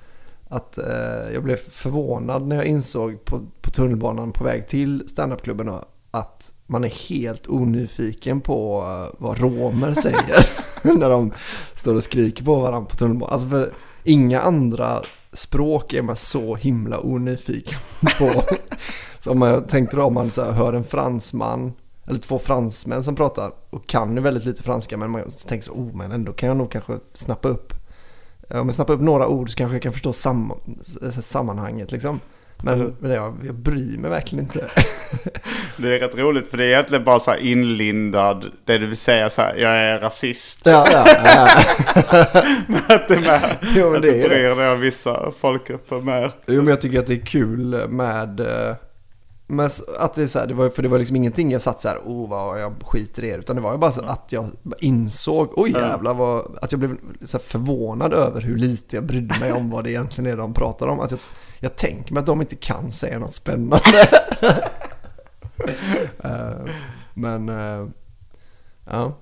[0.50, 5.72] att eh, jag blev förvånad när jag insåg på, på tunnelbanan på väg till standupklubben
[6.12, 10.50] att man är helt onyfiken på eh, vad romer säger
[10.98, 11.34] när de
[11.76, 13.34] står och skriker på varandra på tunnelbanan.
[13.34, 15.02] Alltså för inga andra
[15.34, 17.80] språk är man så himla onyfiken
[18.20, 18.44] på.
[19.20, 21.74] Så om man tänkte då om man så här, hör en fransman
[22.06, 25.72] eller två fransmän som pratar och kan ju väldigt lite franska men man tänker så,
[25.72, 27.74] oh men ändå kan jag nog kanske snappa upp.
[28.50, 30.54] Om jag snappar upp några ord så kanske jag kan förstå sam
[31.22, 32.20] sammanhanget liksom.
[32.64, 34.60] Men, men jag, jag bryr mig verkligen inte.
[35.78, 38.98] Det är rätt roligt för det är egentligen bara så här inlindad, det du vill
[38.98, 40.62] säga så här, jag är rasist.
[40.64, 41.48] ja, ja, ja.
[42.96, 43.42] Att det är med,
[43.76, 44.28] Jo, men att det det.
[44.30, 46.32] bryr dig om vissa folkgrupper mer.
[46.48, 48.76] Jo men jag tycker att det är kul med, eh,
[49.48, 51.82] med att det är så här, det var, för det var liksom ingenting jag satt
[51.82, 53.38] så här, oh vad jag skiter i er.
[53.40, 56.98] Utan det var ju bara så att jag insåg, oj jävlar vad, att jag blev
[57.22, 60.88] så förvånad över hur lite jag brydde mig om vad det egentligen är de pratar
[60.88, 61.00] om.
[61.00, 61.20] Att jag,
[61.60, 64.10] jag tänker mig att de inte kan säga något spännande.
[66.24, 66.72] Eh,
[67.14, 67.88] men, eh,
[68.86, 69.18] ja.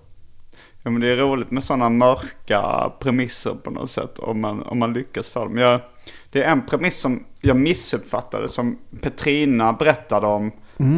[0.83, 4.79] Ja men det är roligt med sådana mörka premisser på något sätt om man, om
[4.79, 5.57] man lyckas för dem.
[5.57, 5.81] Jag,
[6.31, 10.51] det är en premiss som jag missuppfattade som Petrina berättade om.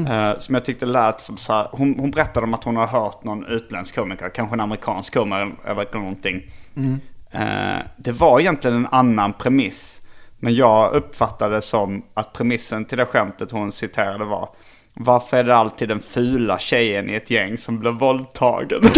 [0.08, 2.88] Eh, som jag tyckte lät som så här, hon, hon berättade om att hon har
[2.88, 6.42] hört någon utländsk komiker, kanske en amerikansk komiker eller någonting.
[7.32, 10.02] Eh, det var egentligen en annan premiss.
[10.40, 14.50] Men jag uppfattade det som att premissen till det skämtet hon citerade var
[14.94, 18.82] Varför är det alltid den fula tjejen i ett gäng som blir våldtagen?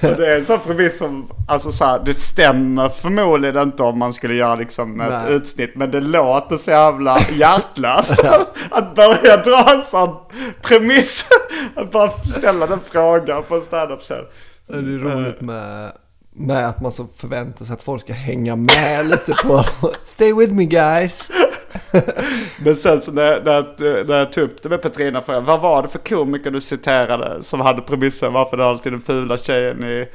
[0.00, 4.12] Det är en sån premiss som, alltså så här, det stämmer förmodligen inte om man
[4.12, 5.34] skulle göra liksom ett Nej.
[5.34, 5.70] utsnitt.
[5.74, 8.24] Men det låter så jävla hjärtlöst
[8.70, 10.16] att börja dra en sån
[10.62, 11.26] premiss.
[11.74, 14.24] Att bara ställa den frågan på en standup-scen.
[14.66, 15.92] Det är roligt med,
[16.32, 19.64] med att man så förväntar sig att folk ska hänga med lite på
[20.06, 21.30] Stay with me guys.
[22.64, 25.82] Men sen så när, när, när jag tog upp det med Petrina frågade vad var
[25.82, 29.84] det för komiker du citerade som hade premissen varför det är alltid den fula tjejen
[29.84, 30.08] i,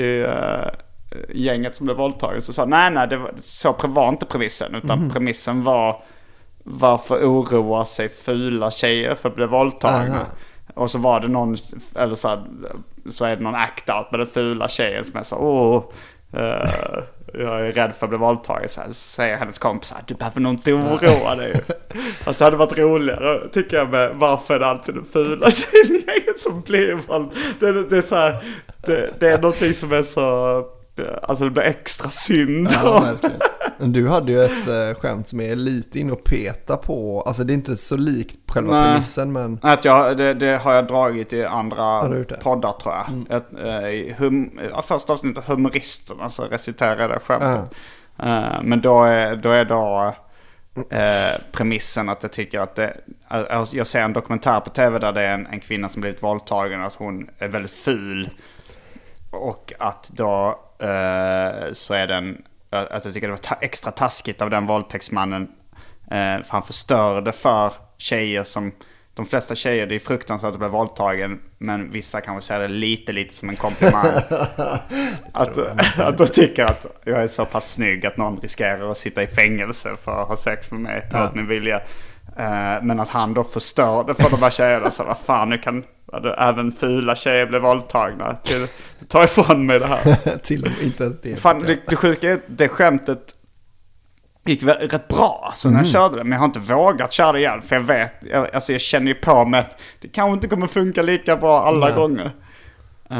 [0.00, 0.68] i eh,
[1.28, 2.42] gänget som blev våldtagen.
[2.42, 6.02] Så sa nej nej det var, så var inte premissen utan premissen var
[6.64, 10.14] varför oroar sig fula tjejer för att bli våldtagna.
[10.14, 10.26] Aha.
[10.74, 11.56] Och så var det någon,
[11.94, 12.42] eller så, här,
[13.08, 15.84] så är det någon act-out med den fula tjejen som är så åh,
[16.36, 17.02] Uh,
[17.34, 18.68] jag är rädd för att bli våldtagen.
[18.68, 21.54] Så säger hennes kompisar, du behöver nog inte oroa dig.
[22.24, 26.34] Fast det hade varit roligare tycker jag med varför är det alltid den fula tjejen
[26.38, 27.28] som blir våld.
[27.60, 28.36] Det, det, det är så här,
[28.86, 30.64] det, det är någonting som är så,
[31.22, 32.68] alltså det blir extra synd.
[32.72, 33.40] Ja, verkligen.
[33.78, 37.44] Men du hade ju ett äh, skämt som är lite in och peta på, alltså
[37.44, 38.92] det är inte så likt själva Nej.
[38.92, 42.00] premissen men Att jag, det, det har jag dragit i andra
[42.42, 43.36] poddar tror jag.
[43.36, 47.78] Ett, eh, hum, första avsnittet av Humoristerna så reciterar jag det skämtet.
[48.18, 50.14] Eh, men då är, då är då
[50.90, 52.96] eh, premissen att jag tycker att det,
[53.28, 56.22] alltså, jag ser en dokumentär på tv där det är en, en kvinna som blivit
[56.22, 58.30] våldtagen att hon är väldigt ful.
[59.30, 60.54] Och att då eh,
[61.72, 65.48] så är den, att jag tycker det var ta- extra taskigt av den våldtäktsmannen.
[66.10, 68.72] Eh, för han förstörde för tjejer som,
[69.14, 71.40] de flesta tjejer, det är fruktansvärt att bli våldtagen.
[71.58, 74.06] Men vissa kanske ser det lite, lite som en komplimang.
[75.32, 75.58] att,
[75.98, 79.26] att de tycker att jag är så pass snygg att någon riskerar att sitta i
[79.26, 81.80] fängelse för att ha sex med mig mot min vilja.
[82.38, 84.90] Eh, men att han då förstörde för de här tjejerna.
[84.90, 85.84] Så vad fan, nu kan
[86.38, 88.34] även fula tjejer bli våldtagna.
[88.34, 88.66] Till,
[89.08, 90.38] ta ifrån mig det här.
[90.42, 91.36] till och med inte ens det.
[91.36, 93.34] Fan, det, det sjuka är det skämtet
[94.48, 96.24] gick rätt bra så när jag körde det.
[96.24, 97.62] Men jag har inte vågat köra det igen.
[97.62, 100.66] För jag vet, jag, alltså jag känner ju på mig att det kanske inte kommer
[100.66, 101.94] funka lika bra alla Nej.
[101.94, 102.30] gånger.
[103.10, 103.18] Eh,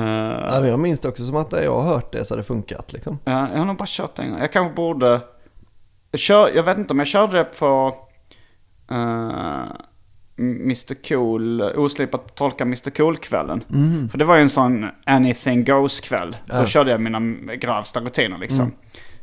[0.51, 2.93] Ja, jag minns det också som att jag har hört det så har det funkat
[2.93, 3.19] liksom.
[3.25, 4.41] Ja, jag har nog bara kört det en gång.
[4.41, 5.21] Jag kanske borde...
[6.11, 7.97] Jag, kör, jag vet inte om jag körde det på
[8.93, 9.65] uh,
[10.41, 13.65] Mr Cool, oslipat tolka Mr Cool-kvällen.
[14.11, 16.37] För det var ju en sån anything goes-kväll.
[16.47, 17.21] Då körde jag mina
[17.55, 18.73] grövsta rutiner liksom.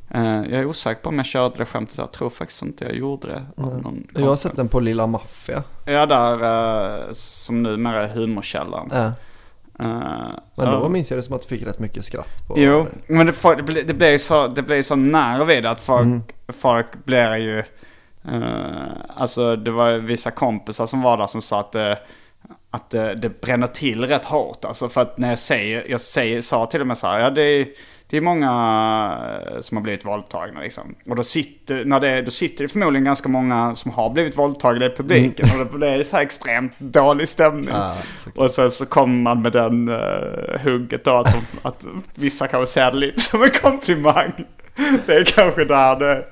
[0.09, 1.97] Eh, jag är osäker på om jag körde det skämtet.
[1.97, 3.45] Jag tror faktiskt inte jag gjorde det.
[3.55, 5.63] någon Jag har sett den på Lilla Maffia.
[5.85, 6.43] Ja, där
[7.07, 8.89] uh, som numera är humorkällan.
[8.93, 9.05] Ja.
[9.79, 10.89] Eh, Men då ja.
[10.89, 13.55] minns jag det som att du fick rätt mycket skratt på Jo, men det, får,
[13.55, 16.21] det, blir, det blir ju så, det blir så nära vid att folk, Mm.
[16.47, 17.63] folk blir ju...
[18.31, 21.99] eh, alltså det var vissa kompisar som var där som sa att det,
[22.71, 24.65] att det, det bränner till rätt hårt.
[24.65, 27.29] Alltså för att när jag säger, jag säger, sa till och med så här, ja
[27.29, 27.67] det är,
[28.09, 28.49] det är många
[29.47, 30.95] eh, som har blivit våldtagna liksom.
[31.09, 34.85] Och då sitter, när det, då sitter det förmodligen ganska många som har blivit våldtagna
[34.85, 35.49] i publiken.
[35.51, 37.75] Och då blir det så här extremt dålig stämning.
[37.75, 37.97] Mm.
[38.17, 38.45] Såklart.
[38.45, 41.85] och sen så kommer man med den uh, hugget då att, de, att
[42.15, 44.45] vissa kanske ser det lite som en komplimang.
[45.05, 46.25] Det är kanske där det,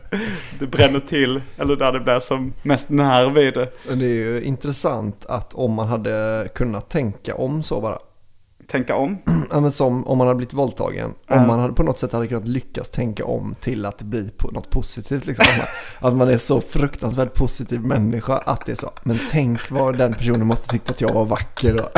[0.60, 1.42] det bränner till.
[1.58, 3.70] Eller där det blir som mest nerv i det.
[3.88, 8.00] Men Det är ju intressant att om man hade kunnat tänka om så bara.
[8.68, 9.18] Tänka om?
[9.52, 11.14] Ja, men som om man hade blivit våldtagen.
[11.30, 14.30] Om man hade på något sätt hade kunnat lyckas tänka om till att det blir
[14.38, 15.26] på något positivt.
[15.26, 15.46] Liksom.
[16.00, 18.92] Att, man, är så fruktansvärt positiv människa att det är så.
[19.04, 21.84] Men tänk vad den personen måste tyckt att jag var vacker då.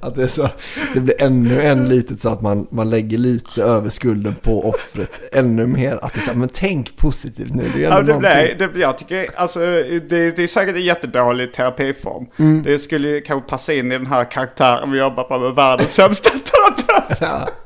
[0.00, 0.48] att det är så.
[0.94, 5.10] Det blir ännu en litet så att man, man lägger lite över skulden på offret.
[5.32, 6.34] Ännu mer att det är så.
[6.34, 7.70] Men tänk positivt nu.
[7.74, 11.52] Det är Ja, det blir, det, jag tycker, alltså, det, det är säkert en jättedålig
[11.52, 12.26] terapiform.
[12.38, 12.62] Mm.
[12.62, 16.30] Det skulle kanske passa in i den här karaktären vi jobbar på med världens sämsta
[16.30, 17.18] terapeut.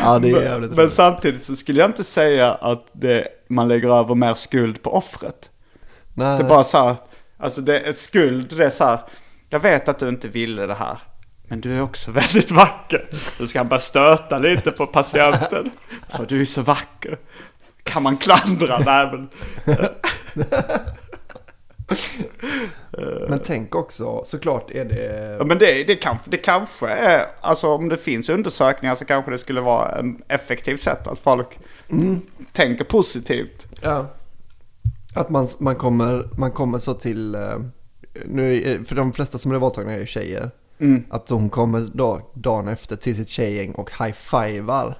[0.00, 0.92] Ja, det är jävligt Men roligt.
[0.92, 5.50] samtidigt så skulle jag inte säga att det, man lägger över mer skuld på offret.
[6.14, 6.38] Nej.
[6.38, 6.96] Det är bara så här,
[7.38, 8.98] alltså det är skuld, det är så här,
[9.48, 10.98] jag vet att du inte ville det här.
[11.48, 13.06] Men du är också väldigt vacker.
[13.38, 15.70] Då ska han bara stöta lite på patienten.
[16.08, 17.18] Så du är så vacker.
[17.82, 18.78] Kan man klandra?
[18.78, 19.28] Nej men.
[23.28, 25.36] Men tänk också, såklart är det...
[25.38, 29.30] Ja, men det, det, kanske, det kanske är, alltså om det finns undersökningar så kanske
[29.30, 31.58] det skulle vara en effektiv sätt att folk
[32.52, 33.66] tänker positivt.
[33.82, 34.06] Ja.
[35.14, 37.58] Att man, man, kommer, man kommer så till, eh,
[38.24, 40.50] nu, för de flesta som blir våldtagna är ju tjejer.
[41.10, 44.98] Att de kommer då, dagen efter till sitt tjejgäng och high-fivar.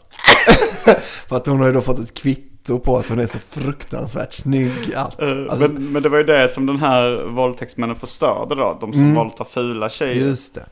[1.29, 4.33] för att hon har ju då fått ett kvitto på att hon är så fruktansvärt
[4.33, 4.95] snygg.
[4.95, 5.21] Allt.
[5.21, 8.79] Alltså, men, men det var ju det som den här våldtäktsmännen förstörde då.
[8.81, 10.15] De som våldtar fula tjejer.
[10.15, 10.67] just det.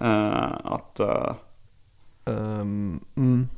[0.00, 1.32] Eh, att, eh,
[2.28, 3.48] Ehm, mm.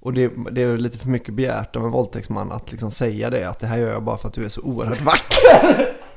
[0.00, 3.48] Och det, det är lite för mycket begärt av en våldtäktsman att liksom säga det.
[3.48, 5.88] Att det här gör jag bara för att du är så oerhört vacker.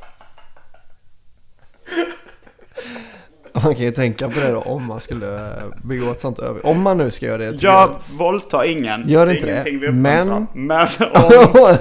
[3.67, 5.49] Man kan ju tänka på det då om man skulle
[5.83, 6.65] begå ett sånt över...
[6.65, 7.51] Om man nu ska göra det.
[7.51, 9.09] tycker jag våldtar ingen.
[9.09, 10.47] Gör är inte det, men-.
[10.53, 11.77] Men om,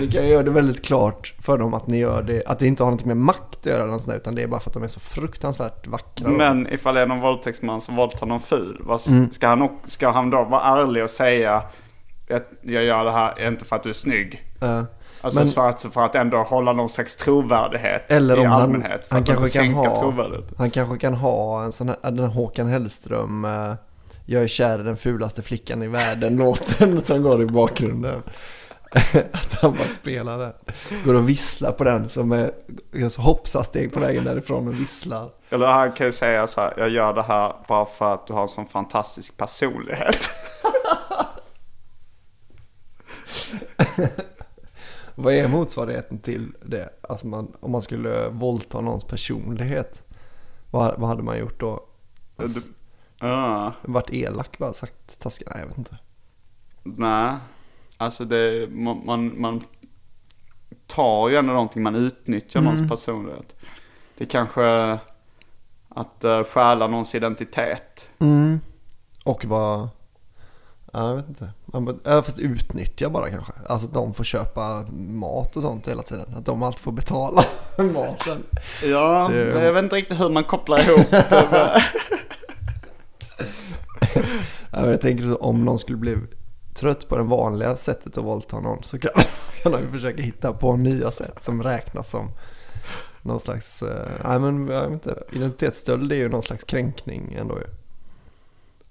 [0.00, 2.42] Ni kan göra det väldigt klart för dem att ni gör det.
[2.46, 4.42] Att det inte har någonting med makt att göra eller något sånt där, Utan det
[4.42, 6.28] är bara för att de är så fruktansvärt vackra.
[6.28, 6.34] då.
[6.34, 8.76] men ifall det är någon våldtäktsman som våldtar någon ful.
[8.80, 9.32] Vad, Mm.
[9.32, 11.62] ska, han, ska han då vara ärlig och säga
[12.30, 14.44] att jag gör det här inte för att du är snygg.
[14.62, 14.82] Eh,
[15.20, 18.62] Alltså Men- för, att, för att ändå hålla någon slags trovärdighet Eller i om han,
[18.62, 19.06] allmänhet.
[19.10, 20.12] Han kanske kan ha,
[20.58, 23.72] han kanske kan ha en sån här, den här Håkan Hellström, eh,
[24.26, 28.22] jag är kär i den fulaste flickan i världen, låten som går i bakgrunden.
[29.32, 30.52] Att han bara spelar den.
[31.04, 32.50] Går och visslar på den som är,
[32.92, 35.30] gör så hoppsasteg på vägen därifrån och visslar.
[35.50, 38.32] Eller han kan ju säga så här, jag gör det här bara för att du
[38.32, 40.30] har en sån fantastisk personlighet.
[45.22, 46.88] Vad är motsvarigheten till det?
[47.08, 50.02] Alltså man, om man skulle våldta någons personlighet.
[50.70, 51.84] Vad, vad hade man gjort då?
[52.36, 52.72] Alltså,
[53.22, 55.48] Ja, varit elak bara sagt taskigt?
[55.50, 55.96] Nej jag vet inte.
[56.82, 57.34] nej.
[57.96, 59.60] Alltså det, man, man, man
[60.86, 62.72] tar ju ändå någonting, man utnyttjar Mm.
[62.74, 63.54] någons personlighet.
[64.18, 64.98] Det är kanske
[65.88, 68.08] att uh, stjäla någons identitet.
[68.18, 68.60] Mm.
[69.24, 69.88] Och vad...
[70.92, 71.50] Ja, jag vet inte.
[71.66, 73.52] Man, fast utnyttja bara kanske.
[73.68, 76.34] Alltså att de får köpa mat och sånt hela tiden.
[76.36, 77.44] Att de alltid får betala
[77.76, 78.42] maten.
[78.84, 81.82] Ja, Det- jag vet inte riktigt hur man kopplar ihop det med...
[84.72, 86.16] Ja, jag tänker så, om någon skulle bli
[86.74, 89.10] trött på det vanliga sättet att våldta någon så kan,
[89.62, 92.28] kan de försöka hitta på nya sätt som räknas som
[93.22, 97.58] någon slags, eh, nej men jag vet inte, identitetsstöld är ju någon slags kränkning ändå
[97.58, 97.64] ju.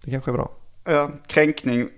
[0.03, 0.51] Det kanske är bra.
[0.89, 1.89] Ja, kränkning.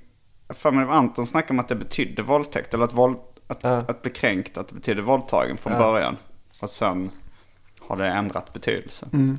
[0.50, 2.74] För mig Anton snackade om att det betydde våldtäkt.
[2.74, 3.70] Eller att, våld, att, Ja.
[3.88, 5.80] att bli kränkt, att det betydde våldtagen från Ja.
[5.80, 6.18] början.
[6.60, 7.12] Och sen
[7.80, 9.06] har det ändrat betydelse.
[9.14, 9.38] Mm.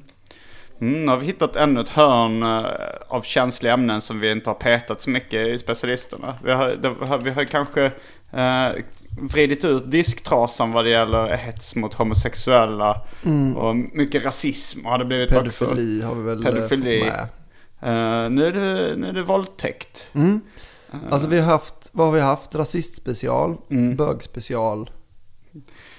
[0.78, 2.64] nu har vi hittat ännu ett hörn eh,
[3.08, 6.34] av känsliga ämnen som vi inte har petat så mycket i specialisterna.
[6.44, 7.84] Vi har, vi har kanske
[8.32, 8.68] eh,
[9.20, 13.00] vridit ut disktrasan vad det gäller hets mot homosexuella.
[13.56, 15.64] Och mycket rasism har det blivit också.
[15.64, 16.98] Pedofili har vi väl eh, Pedofili.
[17.00, 17.26] fått med.
[17.82, 20.08] Eh, nu, är det, nu är det våldtäkt.
[21.10, 22.54] Alltså vi har haft, vad har vi haft?
[22.54, 23.96] Rasistspecial, Mm.
[23.96, 24.90] bögspecial.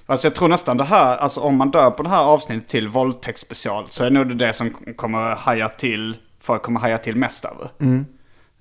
[0.06, 2.88] Alltså jag tror nästan det här, alltså om man dör på det här avsnittet till
[2.88, 7.46] våldtäktsspecial så är nog det det som kommer haja till, folk kommer haja till mest
[7.46, 7.70] över.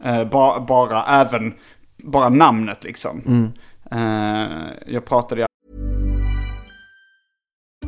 [0.05, 1.55] Eh, ba, bara även,
[2.05, 3.53] bara namnet liksom.
[3.91, 5.47] Eh, jag pratade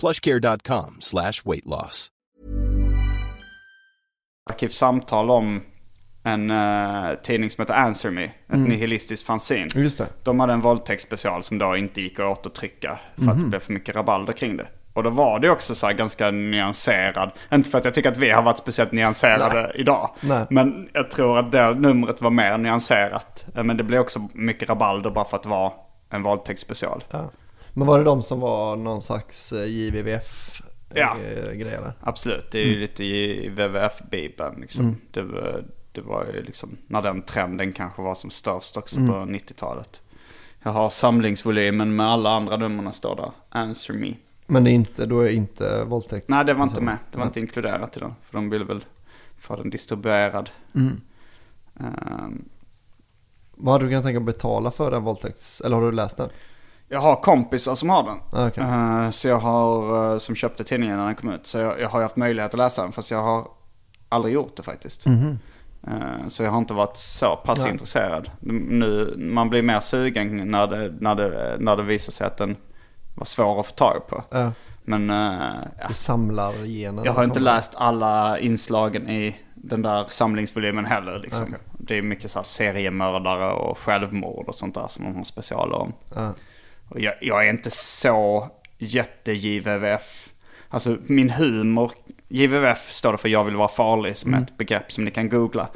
[0.00, 2.08] plushcare.com slash weight loss.
[4.50, 5.62] arkivsamtal om
[6.24, 8.24] en uh, tidning som heter Answer Me.
[8.24, 8.64] Ett Mm.
[8.68, 9.68] nihilistiskt fanzine.
[9.74, 10.06] Just det.
[10.22, 12.98] De hade en våldtäktsspecial som då inte gick att återtrycka.
[13.14, 13.28] För Mhm.
[13.30, 14.66] att det blev för mycket rabalder kring det.
[14.92, 17.30] Och då var det också så här ganska nyanserad.
[17.52, 20.10] Inte för att jag tycker att vi har varit speciellt nyanserade idag.
[20.20, 20.46] Nej.
[20.50, 23.46] Men jag tror att det numret var mer nyanserat.
[23.56, 25.72] Eh, Men det blev också mycket rabalder bara för att det var
[26.10, 27.04] en våldtäktsspecial.
[27.10, 27.30] Ja.
[27.74, 30.62] Men var det de som var någon slags eh, JVVF
[30.94, 31.16] Ja.
[31.20, 31.92] eh, grej eller?
[32.00, 34.84] Absolut, det är ju lite i WWF-bibeln liksom.
[34.84, 34.96] Mm.
[35.10, 39.10] Det, var, det var ju liksom när den trenden kanske var som störst också Mm.
[39.12, 40.00] på 90-talet.
[40.62, 43.30] Jag har samlingsvolymen med alla andra numren står där.
[43.48, 44.14] Answer me.
[44.46, 46.28] Men det är inte, då är det inte våldtäkt?
[46.28, 46.84] Nej, det var inte liksom.
[46.84, 46.98] med.
[47.10, 47.28] Det var Nej.
[47.28, 48.14] inte inkluderat i den.
[48.22, 48.84] För de ville väl
[49.36, 50.50] få den distribuerad.
[50.74, 51.00] Mm.
[51.80, 52.44] Ehm,
[53.56, 55.60] Vad hade du kunnat tänka att betala för den våldtäkts...
[55.60, 56.28] Eller har du läst den?
[56.88, 58.16] Jag har kompisar som har den.
[58.32, 58.62] Ah, okej.
[58.64, 61.46] Eh, så jag har, eh, som köpte tidningen när den kom ut.
[61.46, 62.92] Så jag, jag har haft möjlighet att läsa den.
[62.92, 63.48] Fast jag har
[64.08, 65.06] aldrig gjort det faktiskt.
[65.06, 65.38] Mhm.
[65.86, 67.70] Eh, Så jag har inte varit så pass Nej.
[67.72, 68.30] intresserad.
[68.40, 72.56] Nu, man blir mer sugen när det, när, det, när det visar sig att den
[73.14, 74.22] var svår att få tag på.
[74.86, 75.88] Men ja.
[75.88, 81.18] Det samlar genen jag har inte läst alla inslagen i den där samlingsvolymen heller.
[81.18, 81.44] Liksom.
[81.48, 81.58] Okej.
[81.78, 85.92] Det är mycket så seriemördare och självmord och sånt där som de har specialer om.
[86.14, 86.32] Ja.
[86.94, 90.28] Och jag, jag är inte så jätte-JVVF.
[90.68, 91.92] Alltså min humor,
[92.28, 95.28] JVVF står det för jag vill vara farlig som är ett begrepp som ni kan
[95.28, 95.68] googla.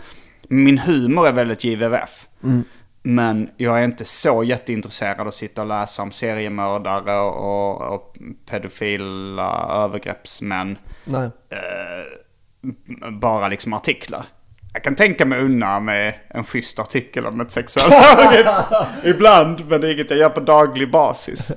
[0.48, 2.28] Min humor är väldigt JVVF.
[2.44, 2.64] Mm.
[3.02, 8.16] Men jag är inte så jätteintresserad av att sitta och läsa om seriemördare och, och
[8.46, 10.78] pedofila övergreppsmän.
[11.04, 11.31] Nej.
[11.50, 14.26] Eh, bara liksom artiklar.
[14.72, 18.54] Jag kan tänka mig unna med en schysst artikel om ett sexuellt övergrepp.
[19.04, 21.52] Ibland, men det är inget jag gör på daglig basis.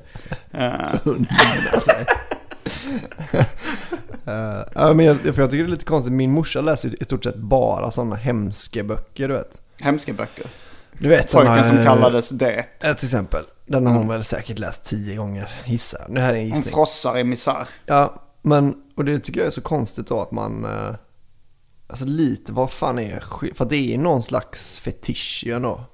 [4.27, 6.13] Eh, ja, men jag, för jag tycker det är lite konstigt.
[6.13, 9.61] Min morsa läser i stort sett bara sådana hemska böcker, du vet.
[9.79, 10.45] hemska böcker.
[10.99, 12.65] Du vet Pojken såna, som kallades det.
[12.83, 13.43] eh, Till exempel.
[13.65, 16.01] Den har hon väl säkert läst tio gånger, gissar.
[16.09, 16.73] Det här är en Hon gissning.
[16.73, 17.67] frossar i misär.
[17.85, 20.65] Ja, men och det tycker jag är så konstigt då att man...
[20.65, 20.95] eh,
[21.91, 23.23] Alltså lite, vad fan är
[23.55, 25.85] För det är någon slags fetisch ju ändå.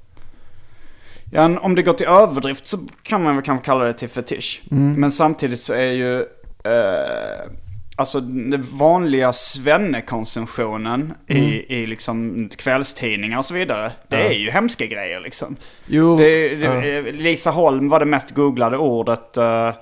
[1.31, 4.61] Ja, om det går till överdrift så kan man väl kanske kalla det till fetisch.
[4.69, 6.19] Men samtidigt så är ju...
[6.63, 7.51] Eh,
[7.95, 13.91] alltså den vanliga svennekonsumtionen i, i liksom kvällstidningar och så vidare.
[14.07, 15.55] Det är ju hemska grejer liksom.
[15.85, 17.01] Jo, Det, det, ja.
[17.11, 19.73] Lisa Holm var det mest googlade ordet eh, eh,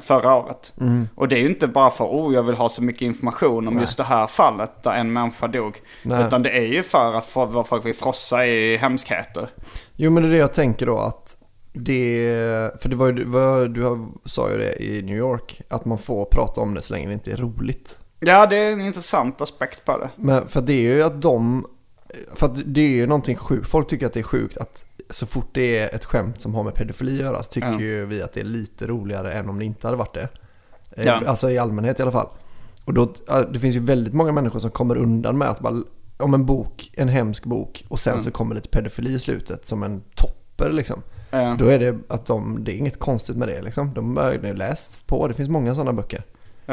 [0.00, 0.72] förra året.
[0.80, 1.08] Mm.
[1.14, 3.78] Och det är ju inte bara för oh jag vill ha så mycket information om
[3.80, 5.80] just det här fallet där en människa dog.
[6.02, 6.26] Nej.
[6.26, 9.48] Utan det är ju för att vad folk vill frossa i hemskheter.
[9.96, 11.36] Jo men det är det jag tänker då att
[11.72, 15.98] det, för det var ju, var- du sa ju det i New York, att man
[15.98, 17.96] får prata om det så länge det inte är roligt.
[18.20, 20.10] Ja, det är en intressant aspekt på det.
[20.16, 21.66] Men för det är ju att de,
[22.34, 25.26] för att det är ju någonting sjukt, folk tycker att det är sjukt att så
[25.26, 27.80] fort det är ett skämt som har med pedofili att göra så tycker Ja.
[27.80, 30.28] ju vi att det är lite roligare än om det inte hade varit det.
[30.90, 31.22] Eh, Ja.
[31.26, 32.28] Alltså i allmänhet i alla fall.
[32.84, 33.12] Och då,
[33.52, 35.82] det finns ju väldigt många människor som kommer undan med att bara,
[36.16, 38.22] om en bok, en hemsk bok och sen Mm.
[38.24, 41.02] så kommer lite pedofili i slutet som en topper liksom.
[41.30, 41.56] Ja.
[41.58, 43.94] Då är det att de, det är inget konstigt med det liksom.
[43.94, 46.22] De har ju läst på, det finns många sådana böcker.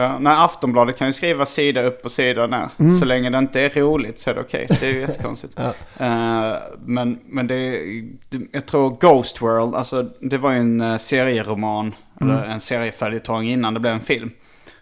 [0.01, 2.99] Ja, nej, Aftonbladet kan ju skriva sida upp och sida ner.
[2.99, 4.67] Så länge det inte är roligt så är det okej.
[4.79, 5.59] Det är ju jättekonstigt.
[5.97, 6.05] Ja.
[6.05, 6.55] Eh,
[6.85, 7.81] men men det,
[8.29, 13.47] det, jag tror Ghost World, alltså det var ju en uh, serieroman, eller en serieföljetong
[13.47, 14.31] innan det blev en film.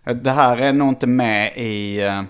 [0.06, 2.24] Eh, det här är nog inte med i, eh,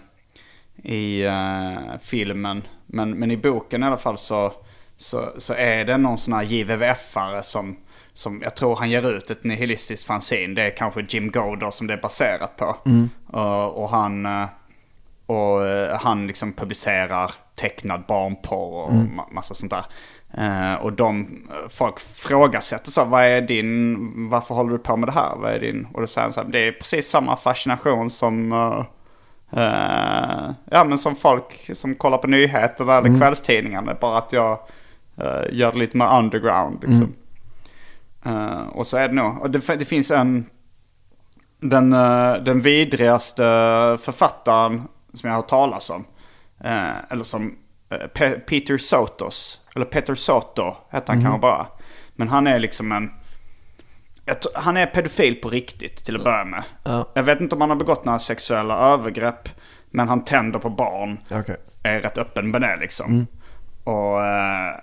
[0.83, 4.53] i eh, filmen, men, men i boken i alla fall så,
[4.97, 7.75] så, så är det någon sån här JVVF-are som,
[8.15, 10.53] som jag tror han ger ut ett nihilistiskt fanzine.
[10.55, 12.75] Det är kanske Jim Godor som det är baserat på.
[13.27, 14.45] Och, och han, eh,
[15.25, 19.07] och eh, han liksom publicerar tecknad barnporr och Mm.
[19.19, 19.85] ma- massa sånt där.
[20.37, 23.97] Eh, och de, eh, folk frågasätter så, vad är din,
[24.29, 25.31] varför håller du på med det här?
[25.37, 25.87] Vad är din?
[25.93, 28.85] Och då säger han så här, det är precis samma fascination som, eh,
[29.63, 33.93] eh, ja men som folk som kollar på nyheterna eller kvällstidningarna.
[34.01, 34.59] Bara att jag
[35.17, 37.13] eh, gör det lite mer underground liksom.
[38.25, 40.45] Eh, och så är det nog, och det, det finns en,
[41.61, 43.43] den, eh, den vidrigaste
[44.01, 44.81] författaren
[45.13, 46.05] som jag har talas om.
[46.63, 47.55] Eh, eller som
[47.89, 49.61] Pe- Peter Sotos.
[49.75, 51.67] Eller Peter Soto heter han kanske bara.
[52.15, 53.11] Men han är liksom en...
[54.55, 56.63] Han är pedofil på riktigt till att börja med.
[56.83, 57.11] Ja.
[57.13, 59.49] Jag vet inte om han har begått några sexuella övergrepp.
[59.89, 61.19] Men han tänder på barn.
[61.31, 61.57] Okej.
[61.83, 63.27] Är rätt öppen med det liksom.
[63.83, 64.75] Och eh,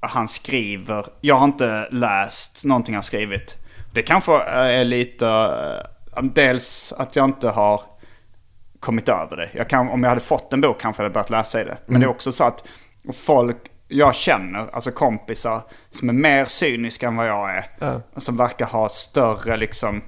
[0.00, 1.06] han skriver...
[1.20, 3.56] Jag har inte läst någonting han skrivit.
[3.94, 5.26] Det kanske är lite...
[6.16, 7.82] eh, dels att jag inte har
[8.80, 9.50] kommit över det.
[9.52, 11.78] Jag kan, om jag hade fått en bok kanske jag hade börjat läsa i det.
[11.86, 12.64] Men det är också så att
[13.14, 13.56] folk
[13.88, 17.66] jag känner, alltså kompisar, som är mer cyniska än vad jag är.
[18.16, 20.02] Som verkar ha större liksom,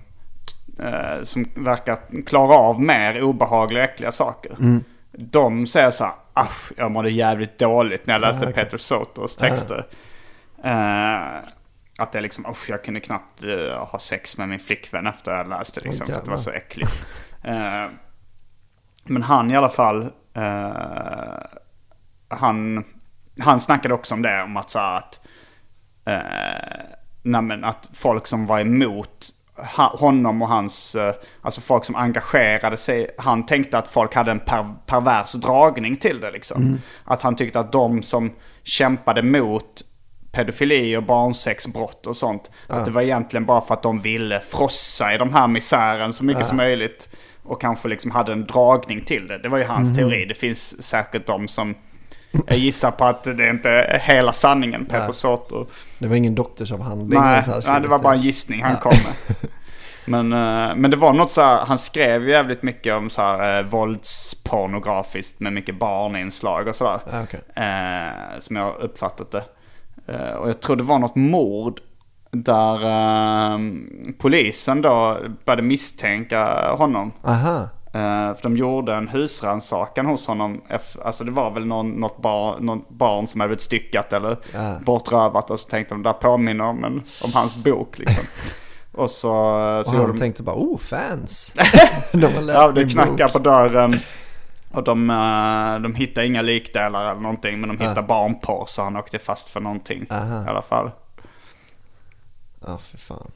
[0.78, 4.56] eh, som verkar klara av mer obehagliga och äckliga saker.
[5.12, 9.86] De säger så här, Asch, jag mådde jävligt dåligt när jag läste Peter Sotos texter.
[10.64, 11.36] Eh,
[11.98, 15.32] att det är liksom, usch, jag kunde knappt eh, ha sex med min flickvän efter
[15.32, 16.06] jag läste liksom.
[16.06, 17.06] för att det var så äckligt.
[17.44, 17.86] Eh,
[19.04, 20.12] men han i alla fall,
[22.28, 22.84] han,
[23.40, 25.20] han snackade också om det, om att så här att,
[27.22, 29.26] nej men att folk som var emot
[29.74, 34.40] honom och hans, eh, alltså folk som engagerade sig, han tänkte att folk hade en
[34.40, 36.78] per, pervers dragning till det liksom.
[37.04, 38.32] Att han tyckte att de som
[38.62, 39.82] kämpade mot
[40.32, 45.14] pedofili och barnsexbrott och sånt, att det var egentligen bara för att de ville frossa
[45.14, 47.16] i de här misären så mycket som möjligt.
[47.42, 49.38] Och kanske liksom hade en dragning till det.
[49.38, 50.24] Det var ju hans teori.
[50.24, 51.74] Det finns säkert de som
[52.46, 55.66] jag gissar på att det inte är hela sanningen, Peter Soto.
[55.98, 57.20] Det var ingen doktorsavhandling.
[57.20, 59.36] Nej, här nej, det var bara en gissning han kom med.
[60.04, 63.22] Men, eh, men det var något så här, han skrev ju jävligt mycket om så
[63.22, 67.00] här eh, våldspornografiskt med mycket barninslag och sådär.
[67.12, 67.40] Ah, okej.
[67.54, 69.44] Eh, som jag uppfattat det.
[70.06, 71.80] Eh, och jag tror det var något mord
[72.30, 73.58] där eh,
[74.18, 77.12] polisen då började misstänka honom.
[77.24, 77.68] Aha.
[77.92, 80.62] Eh, för de gjorde en husrannsakan hos honom.
[81.04, 84.74] Alltså det var väl någon, något, bar, något barn som hade blivit styckat eller Ja.
[84.86, 85.50] bortrövat.
[85.50, 88.24] Och så tänkte de, där påminner om, en, om hans bok liksom.
[88.92, 89.32] och så,
[89.78, 90.18] Och så gjorde han de...
[90.18, 91.54] tänkte bara, oh fans.
[92.12, 93.32] de har läst Ja, det knackar bok.
[93.32, 93.94] på dörren.
[94.72, 97.60] Och de, eh, de hittar inga likdelar eller någonting.
[97.60, 100.06] Men de hittar barnporr så han åkte fast för någonting.
[100.10, 100.44] Aha.
[100.44, 100.90] I alla fall.
[102.66, 103.30] Ja, för fan.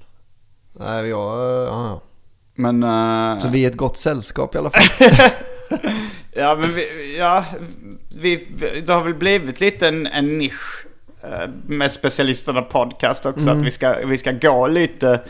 [0.73, 1.39] Nej, jag...
[1.41, 2.01] Ja, ja.
[2.55, 2.83] Men...
[2.83, 5.09] eh, Så vi är ett gott sällskap i alla fall.
[6.37, 7.45] Ja, men vi, ja,
[8.19, 8.47] vi,
[8.87, 10.87] det har väl blivit lite en, en nisch
[11.23, 13.51] eh, med specialisterna podcast också.
[13.51, 15.21] Att vi ska, vi ska gå lite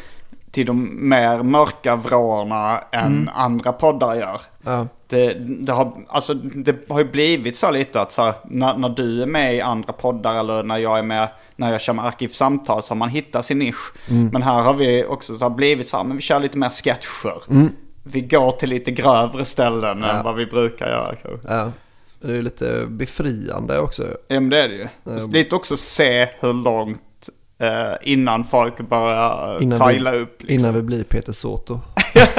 [0.50, 4.40] till de mer mörka vrårna än andra poddar gör.
[4.64, 4.86] Ja.
[5.06, 8.88] Det, det, har, alltså, det har ju blivit så lite att så här, när, när
[8.88, 12.04] du är med i andra poddar eller när jag är med, när jag kör med
[12.04, 13.92] Arkivsamtal så har man hittat sin nisch.
[14.32, 17.70] Men här har vi också så blivit så här, men vi kör lite mer sketcher.
[18.02, 21.16] Vi går till lite grövre ställen än vad vi brukar göra
[21.48, 21.72] ja.
[22.20, 24.02] Det är ju lite befriande också.
[24.28, 25.28] Ja men det är det ju.
[25.28, 27.28] Lite också se hur långt
[27.58, 30.42] eh, innan folk börjar Innan tajla vi, upp.
[30.42, 30.58] Liksom.
[30.58, 31.80] Innan vi blir Peter Soto.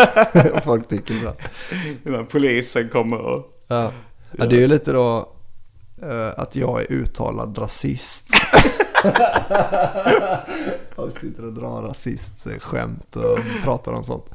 [0.63, 1.32] Folk tycker så.
[2.09, 3.51] Innan polisen kommer och...
[3.68, 3.91] Ja.
[4.32, 5.30] ja, det är ju lite då
[6.01, 8.28] eh, att jag är uttalad rasist.
[10.95, 14.26] och sitter och drar rasistskämt och pratar om sånt.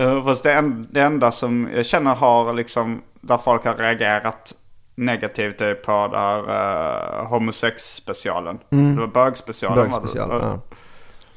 [0.00, 4.54] Uh, fast det, en, det enda som jag känner har liksom, där folk har reagerat
[4.94, 8.58] negativt är på där uh, homosex-specialen.
[8.68, 9.84] Det var bögspecialen.
[9.84, 10.76] Bögspecialen, ja.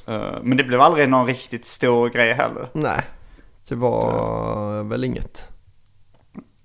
[0.07, 2.69] Eh, men det blev aldrig någon riktigt stor grej heller.
[2.73, 3.01] Nej,
[3.69, 5.51] det var väl inget.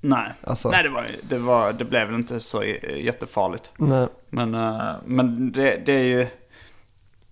[0.05, 2.64] Nej, Alltså- Nej det, var, det, var, det blev väl inte så
[2.96, 3.70] jättefarligt.
[3.76, 4.07] Nej.
[4.30, 6.26] Men, eh, men det, det är ju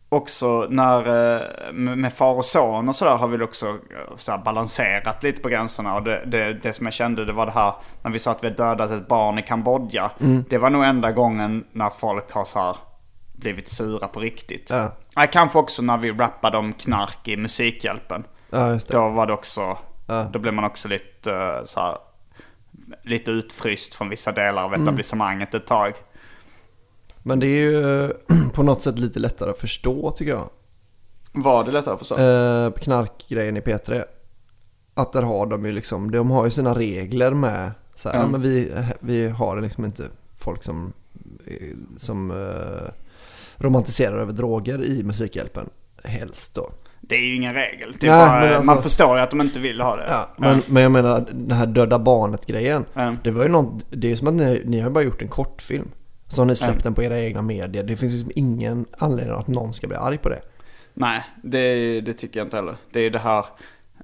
[0.08, 0.98] också när
[1.36, 5.48] eh, med far och son och sådär har vi också eh, så balanserat lite på
[5.48, 5.94] gränserna.
[5.94, 8.44] Och det, det, det som jag kände det var det här när vi sa att
[8.44, 10.10] vi dödat ett barn i Kambodja.
[10.48, 12.76] Det var nog enda gången när folk har så här
[13.32, 14.70] blivit sura på riktigt.
[14.70, 15.26] Ja.
[15.26, 18.24] Kanske också när vi rappade om knark i Musikhjälpen.
[18.50, 18.78] Ja.
[18.88, 20.22] Då var det också, Ja.
[20.32, 21.96] då blev man också lite så här,
[23.02, 24.80] lite utfryst från vissa delar Mm.
[24.80, 25.94] av etablissemanget ett tag.
[27.22, 28.08] Men det är ju
[28.54, 30.50] på något sätt lite lättare att förstå tycker jag.
[31.32, 32.18] Var det lättare att förstå?
[32.18, 34.04] Eh, knarkgrejen i P3.
[34.94, 38.22] Att där har de ju liksom, de har ju sina regler med Så här, Ja.
[38.22, 38.28] ja.
[38.28, 40.04] men vi, vi har liksom inte
[40.38, 40.92] folk som,
[41.96, 42.90] som eh,
[43.56, 45.70] romantiserar över droger i Musikhjälpen.
[46.04, 46.70] Helst då.
[47.10, 47.88] Det är ju ingen regel.
[47.90, 50.06] Är Nej, bara, alltså- Man förstår ju att de inte vill ha det.
[50.08, 52.84] Ja, men, men jag menar den här döda barnet-grejen.
[52.94, 53.16] Ja.
[53.22, 55.28] Det var ju något, det är ju som att ni, ni har bara gjort en
[55.28, 55.90] kortfilm.
[56.28, 56.80] Så har ni släppt Ja.
[56.82, 57.82] den på era egna medier.
[57.82, 60.40] Det finns liksom ingen anledning att någon ska bli arg på det.
[60.94, 62.76] Nej, det, det tycker jag inte heller.
[62.92, 63.44] Det är ju det här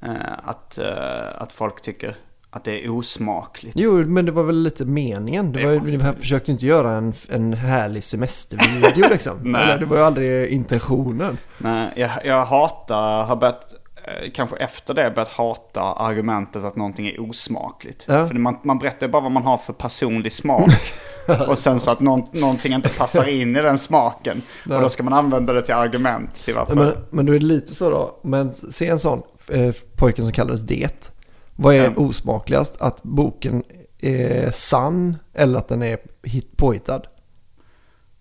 [0.02, 2.16] eh, att, eh, att folk tycker
[2.50, 3.74] att det är osmakligt.
[3.78, 5.52] Jo, men det var väl lite meningen.
[5.52, 9.32] Det var, ju- ni försökte inte göra en, en härlig semestervideo liksom.
[9.42, 9.62] Nej.
[9.62, 11.38] Eller, det var ju aldrig intentionen.
[11.58, 13.72] Nej, jag, jag hatar, har börjat,
[14.04, 18.04] eh, kanske efter det börjat hata argumentet att någonting är osmakligt.
[18.08, 18.26] Ja.
[18.28, 20.70] För man, man berättar ju bara vad man har för personlig smak.
[21.48, 24.42] och sen så att någon, någonting inte passar in i den smaken.
[24.68, 24.76] Ja.
[24.76, 26.74] Och då ska man använda det till argument till varför.
[26.74, 28.18] Men, men då är det lite så då.
[28.22, 31.10] Men se en sån, eh, pojken som kallades Det.
[31.56, 31.90] Vad är Ja.
[31.96, 32.80] osmakligast?
[32.80, 33.62] Att boken
[34.00, 37.02] är sann eller att den är hit, påhittad?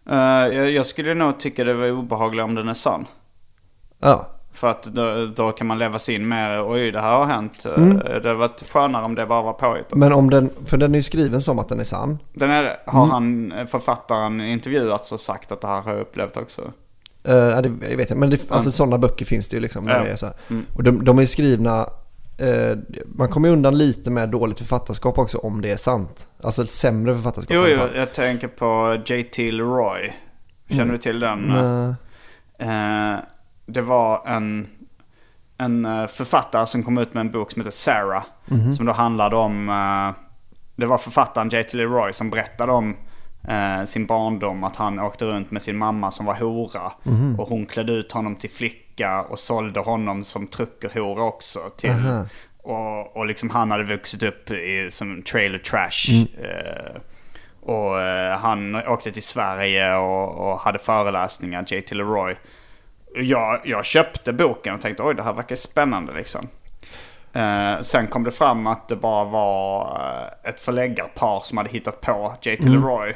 [0.10, 0.18] Eh,
[0.58, 3.06] jag, jag skulle nog tycka det var obehagligt om den är sann.
[4.00, 4.28] Ja.
[4.54, 6.72] För att då, då kan man leva sig in mer.
[6.72, 7.66] Oj, det här har hänt.
[7.66, 7.98] Eh, Mm.
[7.98, 9.98] Det hade varit skönare om det bara var påhittat.
[9.98, 12.18] Men om den, för den är ju skriven som att den är sann.
[12.34, 12.78] Den är.
[12.86, 13.10] Har Mm.
[13.12, 16.62] han, eh, författaren, intervjuats och sagt att det här har jag upplevt också?
[17.28, 19.86] Uh, ja, det jag vet inte, men det, alltså, sådana böcker finns det ju liksom.
[19.86, 20.04] Där Ja.
[20.04, 20.36] det är så här.
[20.50, 20.66] Mm.
[20.76, 21.90] Och de, de är skrivna,
[22.38, 26.28] eh, man kommer undan lite med dåligt författarskap också om det är sant.
[26.44, 29.52] Alltså ett sämre författarskap Jo, jo, jag tänker på J.T.
[29.52, 30.14] Leroy.
[30.70, 30.92] Känner Mm.
[30.96, 31.50] du till den?
[32.60, 33.20] Eh,
[33.66, 34.68] det var en,
[35.58, 38.24] en eh, författare som kom ut med en bok som heter Sarah.
[38.46, 38.76] Mhm.
[38.76, 40.22] Som då handlade om, eh,
[40.76, 41.78] det var författaren J.T.
[41.78, 42.96] Leroy som berättade om
[43.48, 44.64] eh, sin barndom.
[44.64, 46.92] Att han åkte runt med sin mamma som var hora.
[47.04, 47.40] Mhm.
[47.40, 51.60] Och hon klädde ut honom till flicka och sålde honom som truckerhora också.
[51.78, 52.26] Till, Aha.
[52.64, 56.10] och, och liksom han hade vuxit upp i, som trailer trash.
[56.12, 56.28] Mm.
[56.43, 57.02] Eh,
[57.62, 61.96] och eh, han åkte till Sverige och, och hade föreläsningar, J.T.
[61.96, 62.36] Leroy.
[63.16, 66.48] Jag, jag köpte boken och tänkte oj det här verkar spännande liksom.
[67.34, 70.00] Eh, sen kom det fram att det bara var
[70.43, 72.64] eh, ett förläggarpar som hade hittat på J.T.
[72.68, 72.74] Mm.
[72.74, 73.14] Leroy.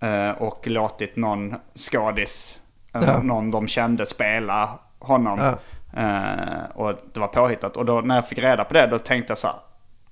[0.00, 2.60] Eh, och låtit någon skådis,
[2.92, 3.22] Ja.
[3.22, 5.38] någon de kände spela honom.
[5.40, 5.54] Ja.
[6.00, 7.76] Eh, och det var påhittat.
[7.76, 9.56] Och då när jag fick reda på det då tänkte jag så här.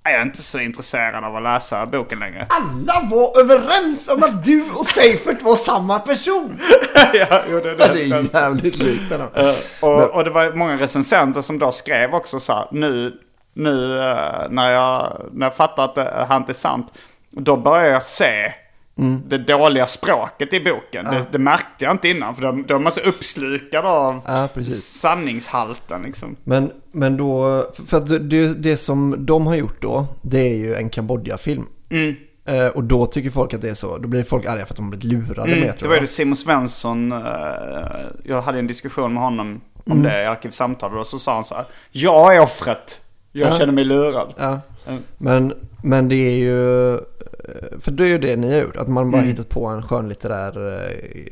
[0.04, 2.46] "Nej, Jag är inte så intresserad av att läsa boken längre.
[2.50, 6.58] Alla var överens om att du och Seifert var samma person!
[7.12, 9.12] ja, jo, det, Ja, det är jävligt likt.
[9.12, 9.54] Eh,
[9.88, 13.18] och, och det var många recensenter som då skrev också så här, nu,
[13.54, 16.92] nu eh, när, jag, när jag fattar att det här inte är sant,
[17.30, 18.52] då börjar jag se
[18.98, 19.22] Mm.
[19.28, 21.04] det dåliga språket i boken.
[21.04, 26.02] Det, det märkte jag inte innan, för då, då är så uppslukad av Ja, sanningshalten
[26.02, 26.36] liksom.
[26.44, 30.74] Men, men då, för att det, det som de har gjort då, det är ju
[30.74, 31.66] en Kambodja-film.
[31.90, 32.14] Mm.
[32.44, 34.76] Eh, och då tycker folk att det är så, då blir folk arga för att
[34.76, 37.18] de har blivit lurade Mm, med det var ju Simon Svensson, eh,
[38.24, 40.02] jag hade en diskussion med honom om Mm.
[40.02, 43.00] det i Arkivsamtal och så sa han så här, jag är offret,
[43.32, 43.58] jag Ja.
[43.58, 44.34] känner mig lurad.
[44.38, 44.60] Ja.
[44.86, 45.02] Mm.
[45.18, 46.98] Men, men det är ju,
[47.80, 49.30] för det är ju det ni har gjort, att man bara Mm.
[49.30, 50.82] hittat på en skönlitterär,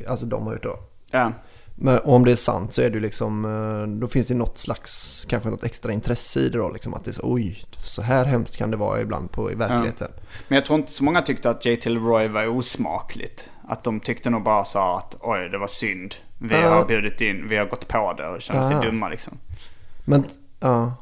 [0.05, 0.79] eh, alltså de har gjort då.
[1.11, 1.31] Ja.
[1.75, 4.57] Men om det är sant så är det ju liksom, eh, då finns det något
[4.57, 8.01] slags, kanske något extra intresse i det då liksom att det är så, oj, så
[8.01, 10.11] här hemskt kan det vara ibland på, i verkligheten.
[10.47, 11.89] Men jag tror inte så många tyckte att J.T.
[11.89, 13.49] Leroy var osmakligt.
[13.67, 16.15] Att de tyckte nog bara så att oj det var synd.
[16.39, 16.69] Vi Ja.
[16.69, 18.83] har bjudit in, vi har gått på det och känner sig Ja.
[18.83, 19.37] dumma liksom.
[20.05, 20.23] Men,
[20.59, 20.93] ja.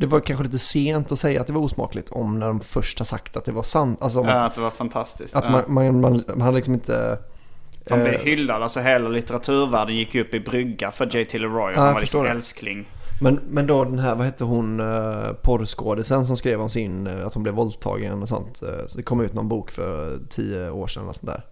[0.00, 2.98] Det var kanske lite sent att säga att det var osmakligt om när de först
[2.98, 4.02] har sagt att det var sant.
[4.02, 5.36] Alltså Ja, att, det var fantastiskt.
[5.36, 5.50] att ja.
[5.50, 7.18] man, man, man, man hade liksom inte...
[7.90, 11.38] Han blev eh, hyllad, alltså hela litteraturvärlden gick upp i brygga för J.T.
[11.38, 11.72] Leroy.
[11.74, 12.30] Ja, Han jag var liksom det.
[12.30, 12.86] älskling.
[13.22, 17.26] Men, men då den här, vad hette hon, uh, porrskådisen som skrev om sin, eh,
[17.26, 18.62] att hon blev våldtagen och sånt.
[18.62, 21.42] eh, så det kom ut någon bok för tio år sedan eller sånt där.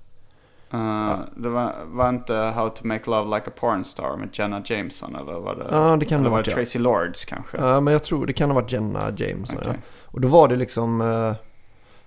[0.74, 4.62] Uh, Det var, var inte How to make love like a porn star med Jenna
[4.64, 5.66] Jameson eller var det?
[5.70, 6.56] Ja, det kan eller det var det ja.
[6.56, 7.56] Tracy Lords kanske?
[7.56, 9.52] Ja, men jag tror det kan ha varit Jenna James.
[9.52, 9.58] Ja.
[9.62, 9.78] Okej.
[10.04, 11.34] Och då var det liksom, uh,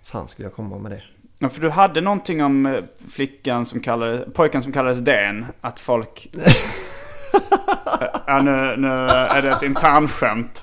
[0.04, 1.02] fan skulle jag komma med det?
[1.40, 5.46] Ja, för du hade någonting om eh, flickan som kallades, pojken som kallades Dan.
[5.62, 6.28] Att folk...
[8.28, 10.62] ja, nu, nu är det ett internskämt.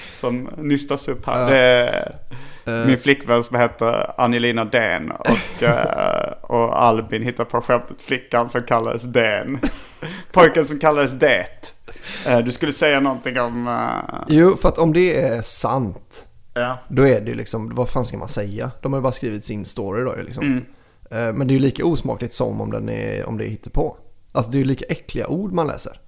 [0.00, 1.40] som nystas upp här.
[1.40, 1.46] Ja.
[1.48, 2.38] Det Eh.
[2.86, 5.10] Min flickvän som heter Angelina Dan.
[5.18, 9.58] Och, eh, och Albin hittar på skämtet flickan som kallades Dan.
[10.32, 11.46] Pojken som kallades Det.
[12.26, 13.68] Eh, Du skulle säga någonting om...
[13.68, 16.78] eh, Jo, för att om det är sant, Ja.
[16.88, 18.70] då är det ju liksom, vad fan ska man säga?
[18.82, 20.44] De har ju bara skrivit sin story då liksom.
[20.44, 20.64] Mm.
[21.10, 23.96] Eh, Men det är ju lika osmakligt som om, den är, om det är hittepå.
[24.32, 26.00] Alltså det är ju lika äckliga ord man läser.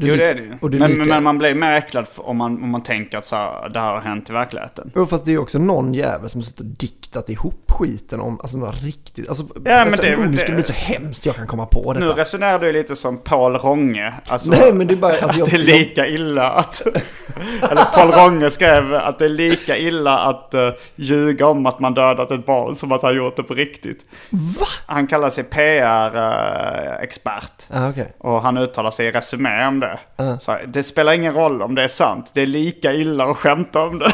[0.00, 0.78] Det jo det är det ju.
[0.78, 3.68] men, lika- men man blir mer äcklad om man, om man tänker att så här,
[3.68, 4.90] det här har hänt i verkligheten.
[4.94, 8.20] Jo fast det är ju också någon jävel som har suttit och diktat ihop skiten
[8.20, 10.46] om, alltså några riktigt, alltså, men alltså det nu det.
[10.46, 12.16] det bli så hemskt jag kan komma på Nu detta.
[12.20, 14.12] resonerar du lite som Paul Ronge.
[14.28, 16.82] Alltså, Nej, men det är bara- alltså, att jag- det är lika illa att...
[17.70, 21.94] eller Paul Ronge skrev att det är lika illa att uh, ljuga om att man
[21.94, 24.04] dödat ett barn som att ha gjort det på riktigt.
[24.30, 24.66] Va?
[24.86, 27.66] Han kallar sig PR-expert.
[27.70, 28.12] Ah, okej.
[28.18, 29.89] Och han uttalar sig i Resumé om det.
[30.40, 32.30] Så det spelar ingen roll om det är sant.
[32.34, 34.12] Det är lika illa att skämta om det.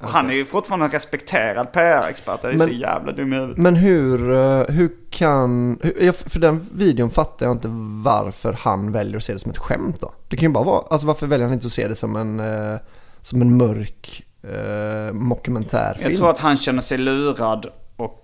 [0.00, 2.42] Och Han är ju fortfarande en respekterad PR-expert.
[2.42, 3.58] Det är Men- så jävla dum i huvudet.
[3.58, 7.68] Men hur, eh, hur kan, hur, för den videon fattar jag inte
[8.04, 10.12] varför han väljer att se det som ett skämt då.
[10.28, 12.40] Det kan ju bara vara, alltså varför väljer han inte att se det som en,
[12.40, 12.78] eh,
[13.20, 16.10] som en mörk eh, mockumentärfilm?
[16.10, 17.66] Jag tror att han känner sig lurad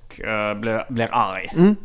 [0.09, 1.51] och eh, blir, blir arg.
[1.57, 1.77] Mm.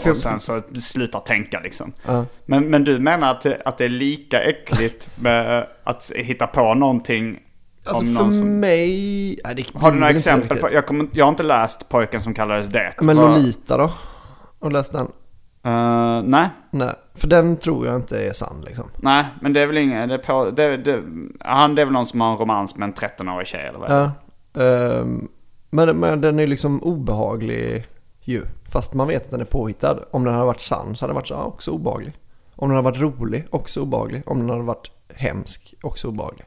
[0.00, 1.92] För- och sen så slutar tänka liksom.
[2.06, 2.24] Ja.
[2.46, 7.38] Men, men du menar att att det är lika äckligt med att hitta på någonting
[7.84, 8.60] Alltså om för någon som...
[8.60, 10.58] mig, nej, det Har du några exempel?
[10.58, 12.92] På, jag, kommer, jag har inte läst Pojken som kallades det.
[13.00, 13.92] Men Lolita då?
[14.60, 15.06] Har du läst den?
[15.64, 18.90] Eh, nej, Nej, för den tror jag inte är sann liksom.
[18.96, 20.08] nej, men det är väl ingen...
[20.08, 21.02] Det på, det, det,
[21.40, 23.90] han det är väl någon som har en romans med en 13-årig tjej eller vad
[23.90, 24.10] Ja.
[24.62, 25.28] ehm,
[25.76, 27.86] men, men den är liksom obehaglig
[28.20, 28.42] ju.
[28.68, 29.98] Fast man vet att den är påhittad.
[30.10, 32.12] Om den hade varit sann så hade den varit så, ja, också obehaglig.
[32.56, 34.22] Om den hade varit rolig, också obehaglig.
[34.26, 36.44] Om den hade varit hemsk, också obehaglig.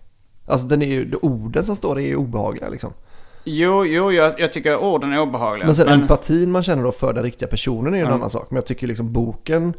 [0.47, 2.93] Alltså den är ju, de orden som står är ju obehagliga liksom.
[3.43, 5.65] Jo, jo, jag, jag tycker orden är obehagliga.
[5.65, 8.15] Men sen empatin man känner då för den riktiga personen är ju en Ja.
[8.15, 8.45] annan sak.
[8.49, 9.73] Men jag tycker liksom boken,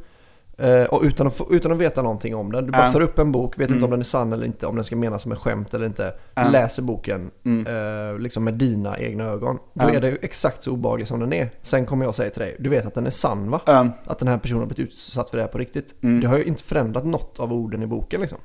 [0.90, 2.66] och utan att, utan att veta någonting om den.
[2.66, 3.76] Du bara tar upp en bok, vet Mm.
[3.76, 5.86] inte om den är sann eller inte, om den ska menas som en skämt eller
[5.86, 6.12] inte.
[6.34, 6.52] Mm.
[6.52, 7.30] Läser boken
[7.66, 9.58] eh, liksom med dina egna ögon.
[9.74, 11.50] Då är det ju exakt så obehaglig som den är.
[11.62, 13.60] Sen kommer jag säga till dig, du vet att den är sann va?
[14.04, 15.94] Att den här personen har blivit utsatt för det här på riktigt.
[16.02, 16.20] Mm.
[16.20, 18.38] Det har ju inte förändrat något av orden i boken liksom.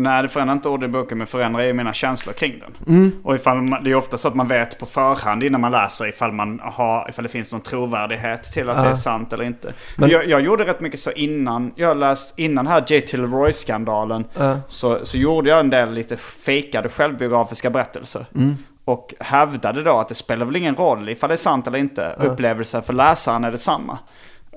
[0.00, 2.96] Nej, det förändrar inte orden i boken, men förändrar ju mina känslor kring den.
[2.96, 3.12] Mm.
[3.24, 6.08] Och ifall man, det är ofta så att man vet på förhand innan man läser
[6.08, 8.82] ifall, man har, ifall det finns någon trovärdighet till att Ja.
[8.82, 9.72] det är sant eller inte.
[9.96, 13.16] Men- jag, jag gjorde rätt mycket så innan jag läste, innan här J.T.
[13.16, 14.56] Leroy-skandalen, Ja.
[14.68, 18.26] så, så gjorde jag en del lite fejkade självbiografiska berättelser.
[18.34, 18.54] Mm.
[18.84, 22.14] Och hävdade då att det spelar väl ingen roll ifall det är sant eller inte.
[22.18, 23.98] Upplevelsen för läsaren är detsamma.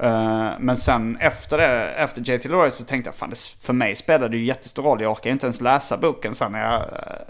[0.04, 2.50] Uh, men sen efter det, efter J.T.
[2.50, 5.02] Leroy så tänkte jag fan det, för mig spelade det ju jättestor roll.
[5.02, 6.88] Jag orkar inte ens läsa boken sen när jag eh,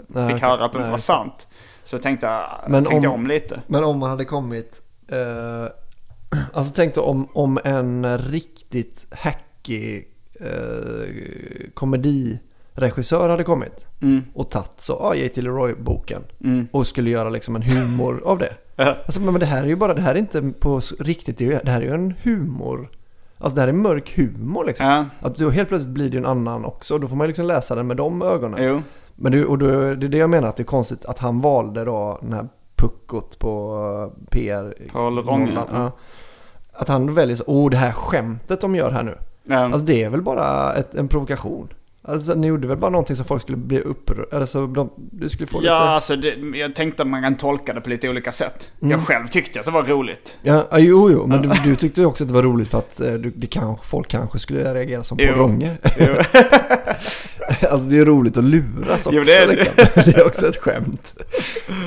[0.08, 1.48] Nej, fick höra att det inte var sant.
[1.84, 3.60] Så tänkte jag, Men tänkte jag om- om lite.
[3.66, 10.08] Men om man hade kommit, eh, alltså tänk då om, om en riktigt hackig
[10.40, 14.24] eh, komediregissör hade kommit Mm.
[14.34, 15.40] och tagit så, ja, J.T.
[15.42, 16.22] Leroy-boken
[16.72, 18.54] och skulle göra liksom en humor av det.
[18.88, 21.80] Alltså, men det här är ju bara, det här är inte på riktigt, det här
[21.80, 22.88] är ju en humor.
[23.38, 24.86] Alltså det här är mörk humor liksom.
[24.86, 25.06] Ja.
[25.20, 27.74] Att då helt plötsligt blir det en annan också, då får man ju liksom läsa
[27.74, 28.64] den med de ögonen.
[28.64, 28.82] Jo.
[29.14, 31.40] Men det, och då, det är det jag menar att det är konstigt att han
[31.40, 33.76] valde då den här puckot på
[34.12, 34.74] eh, PR.
[34.92, 35.92] Paul Ronge, ja.
[36.72, 39.18] Att han väljer så, åh det här skämtet de gör här nu.
[39.44, 39.64] Ja.
[39.64, 41.68] Alltså det är väl bara ett, en provokation.
[42.04, 45.28] Alltså ni gjorde väl bara någonting som folk skulle bli upprörda, eller så de, du
[45.28, 45.74] skulle få Ja, lite...
[45.74, 48.70] alltså det, jag tänkte att man kan tolka det på lite olika sätt.
[48.80, 48.90] Mm.
[48.90, 50.38] Jag själv tyckte att det var roligt.
[50.42, 53.00] Ja, ja, jo, jo, men du, du tyckte också att det var roligt för att
[53.00, 55.24] eh, du, det kanske, folk kanske skulle reagera som på.
[55.24, 55.76] Ronge.
[57.70, 59.52] Alltså det är roligt att luras också Jo, det är det.
[59.52, 59.72] liksom.
[60.12, 61.14] Det är också ett skämt.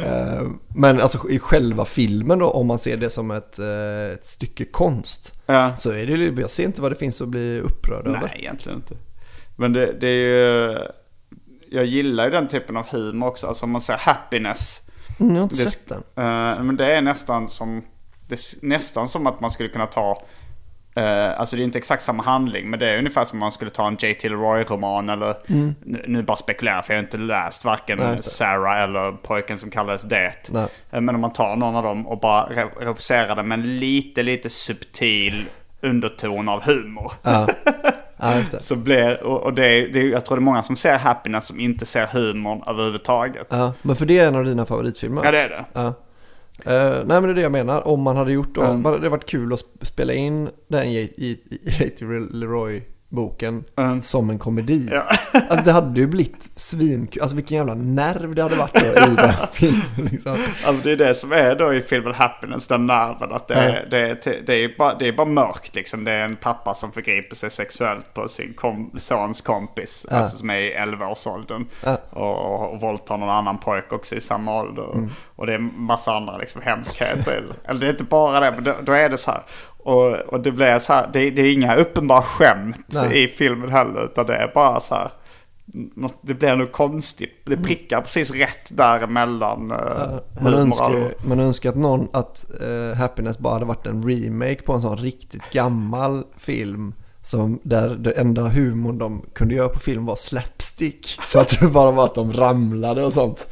[0.05, 4.25] Eh, Men alltså i själva filmen då, om man ser det som ett, eh, ett
[4.25, 5.33] stycke konst.
[5.45, 5.77] Ja.
[5.77, 8.19] Så är det jag ser inte vad det finns att bli upprörd över.
[8.21, 8.95] Nej, egentligen inte.
[9.55, 10.77] Men det, det är ju...
[11.69, 13.47] Jag gillar ju den typen av humor också.
[13.47, 14.81] Alltså om man säger happiness.
[15.19, 15.97] Mm, jag har inte Det- sett den.
[15.97, 17.83] eh, men det är nästan som...
[18.27, 20.21] Det är nästan som att man skulle kunna ta...
[20.95, 22.69] eh, alltså det är inte exakt samma handling.
[22.69, 24.29] Men det är ungefär som om man skulle ta en J.T.
[24.29, 25.35] Leroy-roman eller...
[25.83, 28.17] Nu, nu bara spekulerar för jag har inte läst varken Nej.
[28.19, 30.33] Sarah eller Pojken som kallades Det.
[30.91, 33.79] Eh, Men om man tar någon av dem och bara re- regisserar det med en
[33.79, 35.45] lite, lite subtil
[35.81, 37.11] underton av humor.
[37.21, 37.47] Ja,
[38.17, 38.59] ja det.
[38.63, 41.59] Så blir, och, och det, det, jag tror det är många som ser Happiness som
[41.59, 43.47] inte ser humorn överhuvudtaget.
[43.49, 45.21] Ja, men för det är en av dina favoritfilmer.
[45.25, 45.65] Ja det är det.
[45.73, 45.93] Ja.
[46.65, 47.87] Eh, nej men det är det jag menar.
[47.87, 48.83] Om man hade gjort Mm.
[48.83, 51.39] det hade varit kul att sp- spela in den i i-
[53.15, 54.01] Leroy-boken Mm.
[54.01, 54.89] som en komedi.
[54.91, 55.03] Ja.
[55.49, 57.21] Alltså det hade ju blivit svinkul.
[57.21, 60.09] Alltså vilken jävla nerv det hade varit då i den filmen.
[60.11, 60.37] Liksom.
[60.65, 63.31] Alltså det är det som är då i filmen Happiness, den nerven.
[63.33, 66.03] Att det, är, det, är, det, är bara, det är bara mörkt liksom.
[66.03, 70.05] Det är en pappa som förgriper sig sexuellt på sin kom, sons kompis.
[70.09, 70.17] Ja.
[70.17, 71.65] Alltså som är i 11-årsåldern.
[71.83, 71.97] Ja.
[72.09, 75.09] Och, och, och våldtar någon annan pojke också i samma ålder.
[75.35, 77.43] Och det är massa andra liksom hemskheter.
[77.65, 79.43] Eller det är inte bara det, men då, då är det så här.
[79.85, 83.23] Och, och det blir så här, det, det är inga uppenbara skämt Nej.
[83.23, 84.05] i filmen heller.
[84.05, 85.09] Utan det är bara så här.
[85.95, 87.41] något- Det blir nog konstigt.
[87.45, 89.71] Det prickar precis rätt däremellan.
[89.71, 94.61] Uh, Man önskar, man önskar att någon, att eh, Happiness bara hade varit en remake
[94.61, 96.93] på en sån riktigt gammal film.
[97.25, 101.19] Som där det enda humorn de kunde göra på film var slapstick.
[101.25, 103.47] Så att det bara var att de ramlade och sånt.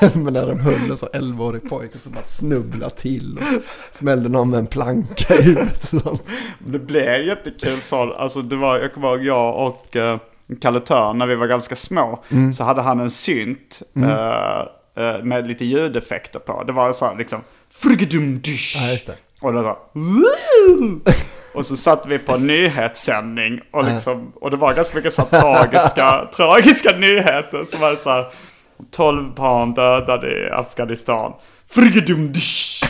[0.14, 4.50] Men när de höll en sån 11-årig pojke som bara snubblade till och smällde någon
[4.50, 6.22] med en planka i huvudet och sånt.
[6.58, 8.12] Det blev jättekul så.
[8.12, 10.16] Alltså det var, jag kommer ihåg jag och uh,
[10.60, 12.24] Kalle Törn när vi var ganska små.
[12.28, 12.52] Mm.
[12.52, 14.60] Så hade han en synt eh,
[15.04, 16.64] eh, med lite ljudeffekter på.
[16.64, 17.40] Det var så här liksom.
[17.70, 18.76] Frigedum-dysch.
[18.76, 19.16] Ja, just det.
[19.40, 19.78] Och det var!
[21.54, 25.22] Och så satt vi på en nyhetssändning och, liksom, och det var ganska mycket så
[25.22, 27.64] tragiska, tragiska nyheter.
[27.64, 28.26] Som var så här,
[28.90, 31.32] 12 barn dödade i Afghanistan.
[31.74, 32.84] Frigedum-dysch.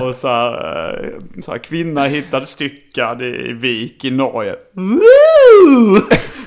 [0.00, 4.56] Och så här, eh, så här, kvinna hittad styckad i, vik i Norge.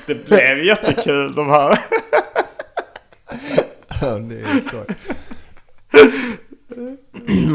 [0.06, 1.78] Det blev jättekul de här.
[4.00, 4.86] Ja, det är skoj.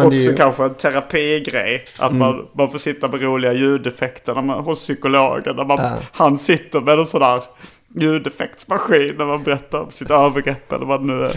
[0.01, 0.37] Också ju, Mm.
[0.37, 1.85] kanske en terapigrej.
[1.97, 5.55] Att man, man får sitta med roliga ljudeffekter när man, hos psykologen.
[5.55, 5.97] När man, Ja.
[6.11, 7.41] Han sitter med en sån där
[7.95, 11.31] ljudeffektsmaskin när man berättar om sitt övergrepp eller vad det nu är.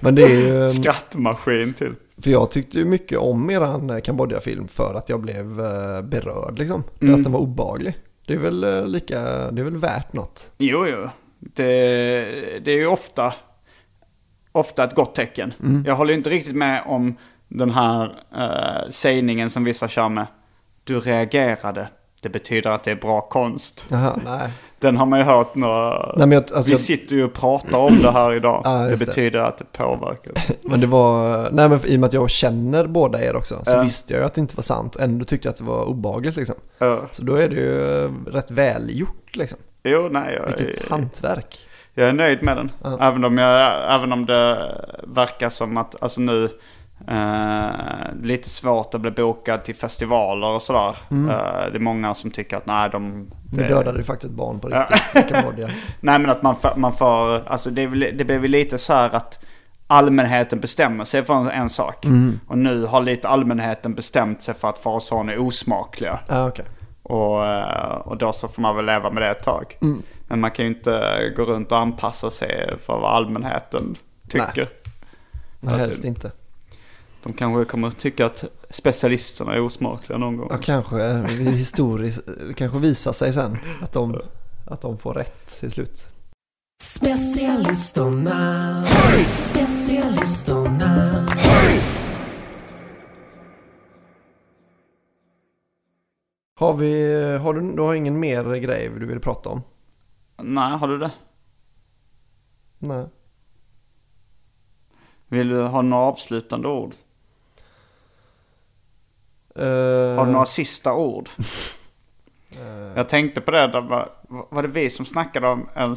[0.00, 0.68] Men det är ju...
[0.82, 1.94] skrattmaskin till.
[2.22, 6.84] För jag tyckte ju mycket om eran Kambodja-film för att jag blev eh, berörd liksom.
[7.02, 7.14] Mm.
[7.14, 7.98] Att den var obaglig.
[8.26, 10.50] Det är väl eh, lika, det är väl värt något.
[10.58, 11.08] Jo, jo.
[11.38, 11.64] Det,
[12.64, 13.34] det är ju ofta,
[14.54, 15.52] ofta ett gott tecken.
[15.62, 15.84] Mm.
[15.86, 17.14] Jag håller inte riktigt med om
[17.48, 18.04] den här
[18.36, 20.26] uh, sägningen som vissa kör med.
[20.84, 21.88] Du reagerade.
[22.22, 23.86] Det betyder att det är bra konst.
[23.90, 24.50] Jaha, nej.
[24.78, 26.12] Den har man ju hört några...
[26.16, 28.62] Nej, jag, alltså, Vi sitter ju och pratar om det här idag.
[28.64, 29.06] Ja, det just det.
[29.06, 30.32] betyder att det påverkar.
[30.62, 33.70] men det var, nej men i och med att jag känner båda er också så
[33.70, 33.82] Ja.
[33.82, 36.36] visste jag ju att det inte var sant ändå tyckte jag att det var obagligt
[36.36, 36.56] liksom.
[36.78, 37.00] Ja.
[37.10, 39.58] Så då är det ju eh, rätt välgjort liksom.
[39.84, 41.63] Jo, nej, jag, Vilket hantverk.
[41.94, 42.72] Jag är nöjd med den.
[42.84, 42.98] Ja.
[43.00, 46.44] Även, om jag, även om det verkar som att, alltså nu,
[47.08, 50.96] eh, lite svårt att bli bokad till festivaler och sådär.
[51.10, 53.30] Eh, det är många som tycker att nej, de...
[53.44, 55.68] Det- dödade ju faktiskt ett barn på riktigt i Kambodja.
[56.00, 59.44] Nej men att man man får alltså det, det blir väl lite så här att
[59.86, 62.06] allmänheten bestämmer sig för en, sak.
[62.48, 66.18] Och nu har lite allmänheten bestämt sig för att Farazon är osmakliga.
[66.28, 66.64] Ja, okej.
[67.04, 69.78] Och, eh, och då så får man väl leva med det ett tag.
[70.28, 73.94] Men man kan ju inte gå runt och anpassa sig för vad allmänheten
[74.28, 74.68] tycker.
[75.60, 76.30] Nej, helst inte.
[77.22, 80.48] De kanske kommer att tycka att specialisterna är osmakliga någon gång.
[80.50, 80.98] Ja, kanske
[81.38, 82.20] historiskt,
[82.56, 84.20] kanske visar sig sen att de,
[84.66, 86.08] att de får rätt till slut.
[86.82, 88.84] Specialisterna,
[89.30, 91.26] specialisterna.
[96.64, 99.62] Har vi, har du, du har ingen mer grej du vill prata om?
[100.36, 101.10] Nej, har du det?
[102.78, 103.06] Nej.
[105.28, 106.94] Vill du ha några avslutande ord?
[109.58, 111.28] Uh, Har du några sista ord?
[112.94, 115.96] Jag tänkte på det, där var, var det vi som snackade om en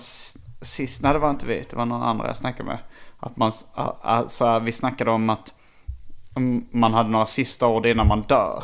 [0.61, 1.01] sist?
[1.01, 2.79] Nej det var inte vi, det var någon andra jag snackade med.
[3.19, 3.51] Att man,
[4.01, 5.53] alltså, vi snackade om att
[6.71, 8.63] man hade några sista ord innan man dör.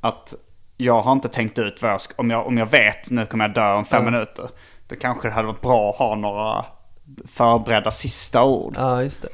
[0.00, 0.34] Att
[0.82, 3.44] jag har inte tänkt ut vad jag ska, om jag, om jag vet nu kommer
[3.44, 4.50] jag dö om fem minuter.
[4.88, 6.64] Då kanske det hade varit bra att ha några
[7.28, 8.74] förberedda sista ord.
[8.78, 9.28] Ja, just det.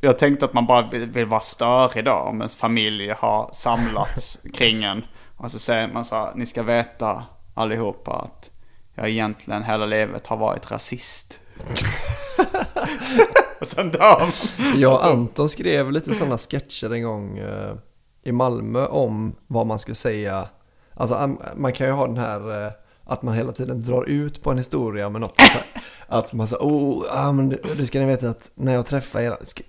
[0.00, 4.38] Jag tänkte att man bara vill, vill vara störig då om ens familj har samlats
[4.54, 5.04] kring en.
[5.36, 7.24] Och så säger man så här, ni ska veta
[7.54, 8.50] allihopa att
[8.94, 11.38] jag egentligen hela livet har varit rasist.
[13.60, 14.30] och sen dör man.
[14.80, 17.74] Jag och Anton skrev lite sådana sketcher en gång eh,
[18.22, 20.48] i Malmö om vad man skulle säga.
[20.94, 22.72] Alltså man kan ju ha den här eh,
[23.04, 25.36] att man hela tiden drar ut på en historia med något.
[25.36, 25.64] Så här,
[26.18, 29.36] att man säger, oh, ah, men du, ska ni veta att när jag träffar er,
[29.42, 29.62] ska,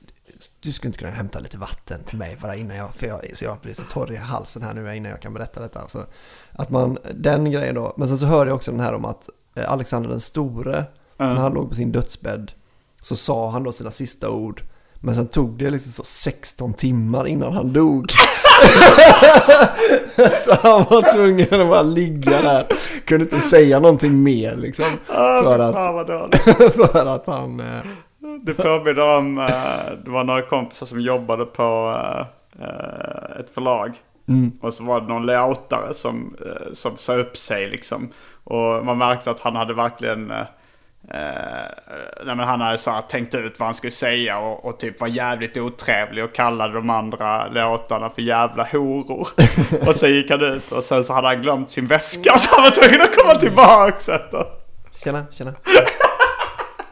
[0.59, 3.45] du skulle inte kunna hämta lite vatten till mig bara innan jag, för jag, så
[3.45, 5.87] jag blir så torr i halsen här nu innan jag kan berätta detta.
[5.87, 6.05] Så
[6.51, 7.93] att man, den grejen då.
[7.97, 10.85] Men sen så hörde jag också den här om att eh, Alexander den store,
[11.17, 12.51] när han låg på sin dödsbädd,
[13.01, 14.63] så sa han då sina sista ord.
[15.05, 18.11] Men sen tog det liksom så 16 timmar innan han dog.
[20.45, 22.65] så han var tvungen att bara ligga där.
[23.05, 24.85] Kunde inte säga någonting mer liksom.
[25.05, 25.75] För Fan att,
[26.91, 27.59] för att han...
[27.59, 27.65] eh,
[28.45, 29.45] Det påminner om, eh,
[30.05, 31.95] det var några kompisar som jobbade på
[32.59, 33.91] eh, ett förlag.
[34.61, 36.35] Och så var det någon layoutare som,
[36.73, 38.09] som sa upp sig liksom.
[38.43, 40.31] Och man märkte att han hade verkligen,
[41.09, 44.99] eh, men han hade så här tänkt ut vad han skulle säga och, och typ
[44.99, 49.27] var jävligt otrevlig och kallade de andra låtarna för jävla horor.
[49.87, 52.63] och sen gick han ut och sen så hade han glömt sin väska så han
[52.63, 54.19] var tvungen att komma tillbaka.
[55.03, 55.53] Tjena, tjena.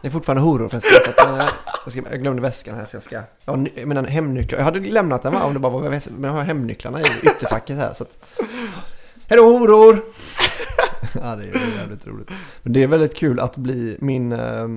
[0.02, 0.92] Det är fortfarande horor förresten.
[1.06, 1.54] Så att,
[1.86, 3.22] jag, ska, jag glömde väskan här så jag ska...
[3.46, 4.60] Jag mina hemnycklar.
[4.60, 6.14] Jag hade lämnat den va, om det bara var väskan.
[6.18, 8.40] Men jag har hemnycklarna i ytterfacket här så att...
[9.28, 10.02] Hejdå horor!
[11.22, 12.30] ja det är jävligt roligt.
[12.64, 14.32] Men det är väldigt kul att bli min...
[14.32, 14.68] eh,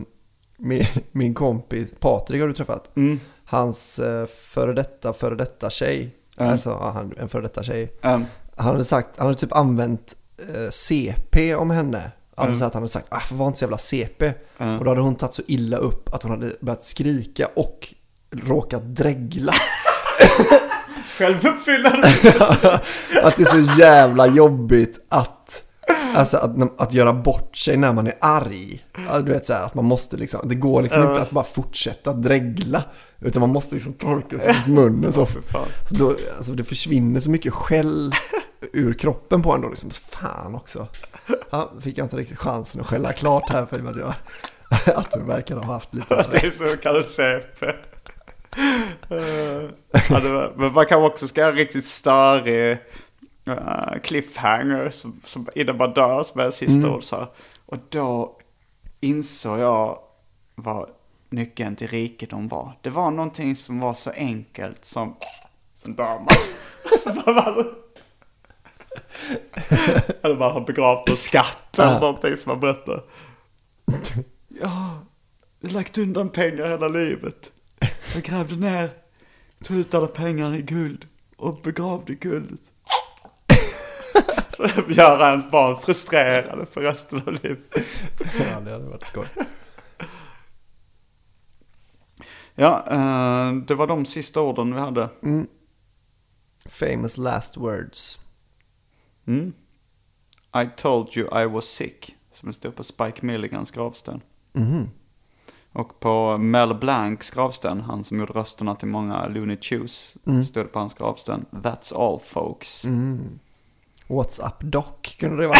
[0.57, 2.91] Min, min kompis Patrik har du träffat.
[3.45, 6.15] Hans eh, före detta, före detta tjej.
[6.39, 6.53] Mm.
[6.53, 7.93] Alltså han, en före detta tjej.
[8.03, 8.25] Mm.
[8.57, 12.11] Han hade sagt, han hade typ använt eh, CP om henne.
[12.35, 12.67] Alltså Mm.
[12.67, 14.33] att han hade sagt, ah, var inte så jävla CP.
[14.59, 17.95] Och då hade hon tagit så illa upp att hon hade börjat skrika och
[18.31, 19.53] råkat dregla.
[21.19, 22.09] Självuppfyllande.
[23.23, 25.63] att det är så jävla jobbigt att,
[26.15, 28.85] alltså att, att göra bort sig när man är arg.
[29.25, 32.13] Du vet så här, att man måste liksom, det går liksom inte att bara fortsätta
[32.13, 32.83] dregla.
[33.21, 35.27] Utan man måste liksom torka sig i munnen så.
[35.89, 38.15] Så då, alltså det försvinner så mycket skäll
[38.73, 39.91] ur kroppen på en då liksom.
[39.91, 40.89] Så Fan också.
[41.51, 44.15] Ja, fick jag inte riktigt chansen att skälla klart här för att jag,
[44.97, 47.67] att du verkar ha haft lite Att det är så kallad CP.
[50.11, 52.79] Ja, det var, men man kan också ska ha riktigt störig
[53.49, 57.27] uh, cliffhanger som, som innan man dör som är sista ord så här.
[57.67, 58.39] Och då
[59.01, 59.99] insåg jag
[60.55, 60.89] vad
[61.31, 62.79] nyckeln till rikedom var.
[62.83, 65.17] Det var någonting som var så enkelt som,
[65.75, 66.29] som dör man.
[66.99, 67.75] så bara man,
[70.23, 73.03] eller man har begravt en skatt eller någonting som man berättar.
[74.49, 75.05] Ja,
[75.61, 77.53] jag har lagt undan pengar hela livet.
[78.15, 78.91] Jag grävde ner,
[79.65, 82.61] tog ut alla pengarna i guld och begravde guldet.
[84.57, 87.77] Så gör ens barn frustrerade för resten av livet.
[88.39, 89.27] Ja, det hade varit skoj.
[92.55, 95.09] Ja, eh, det var de sista orden vi hade.
[96.67, 98.19] Famous last words.
[100.63, 102.15] I told you I was sick.
[102.33, 104.21] Som det står på Spike Milligans gravsten.
[105.73, 110.69] Och på Mel Blancs gravsten, han som gjorde rösterna till många Looney Tunes, stod det
[110.69, 111.45] på hans gravsten.
[111.51, 112.85] That's all folks.
[112.85, 113.44] What's
[114.41, 115.59] up doc kunde det vara.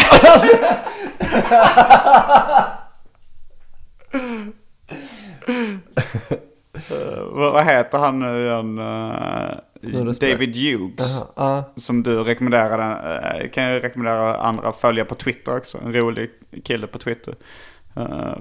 [6.91, 8.79] Eh, vad vad heter han nu igen?
[8.79, 10.13] Uh.
[10.19, 11.17] David Hughes.
[11.17, 11.81] Jaha, ja.
[11.81, 12.83] Som du rekommenderade.
[12.83, 15.77] eh, kan jag rekommendera andra att följa på Twitter också.
[15.77, 16.29] En rolig
[16.63, 17.35] kille på Twitter.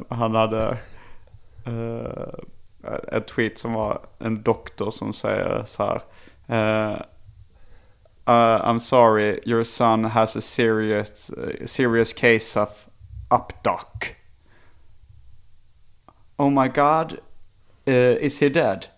[0.08, 0.78] Han hade
[1.68, 2.28] uh,
[3.12, 6.00] ett tweet som var en doktor som säger så
[6.46, 7.04] här.
[8.26, 12.88] Uh, I'm sorry, your son has a serious, uh, serious case of
[13.30, 14.14] updoc.
[16.38, 17.20] Oh my god,
[17.86, 18.88] uh, is he dead?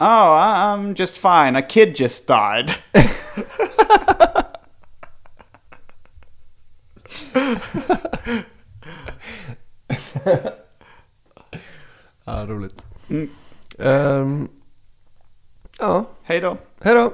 [0.00, 1.56] Oh, I- I'm just fine.
[1.56, 2.74] A kid just died.
[12.24, 12.86] Ja, roligt.
[13.78, 14.48] Ehm,
[15.78, 16.56] ja, Hej då.
[16.80, 17.12] hej då.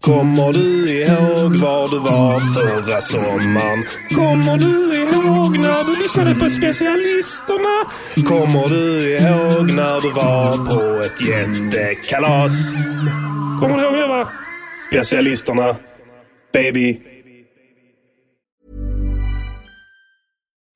[0.00, 3.84] Kommer du ihåg var du var förra sommaren?
[4.10, 7.90] Kommer du ihåg när du lyssnade på specialisterna?
[8.28, 12.72] Kommer du ihåg när du var på ett jättekalas?
[13.60, 14.28] Kommer du ihåg det va?
[14.90, 15.76] Specialisterna.
[16.52, 17.00] Baby.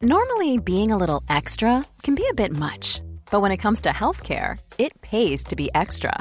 [0.02, 3.00] Normally, being a little extra can be a bit much,
[3.30, 6.20] but when it comes to healthcare, it pays to be extra.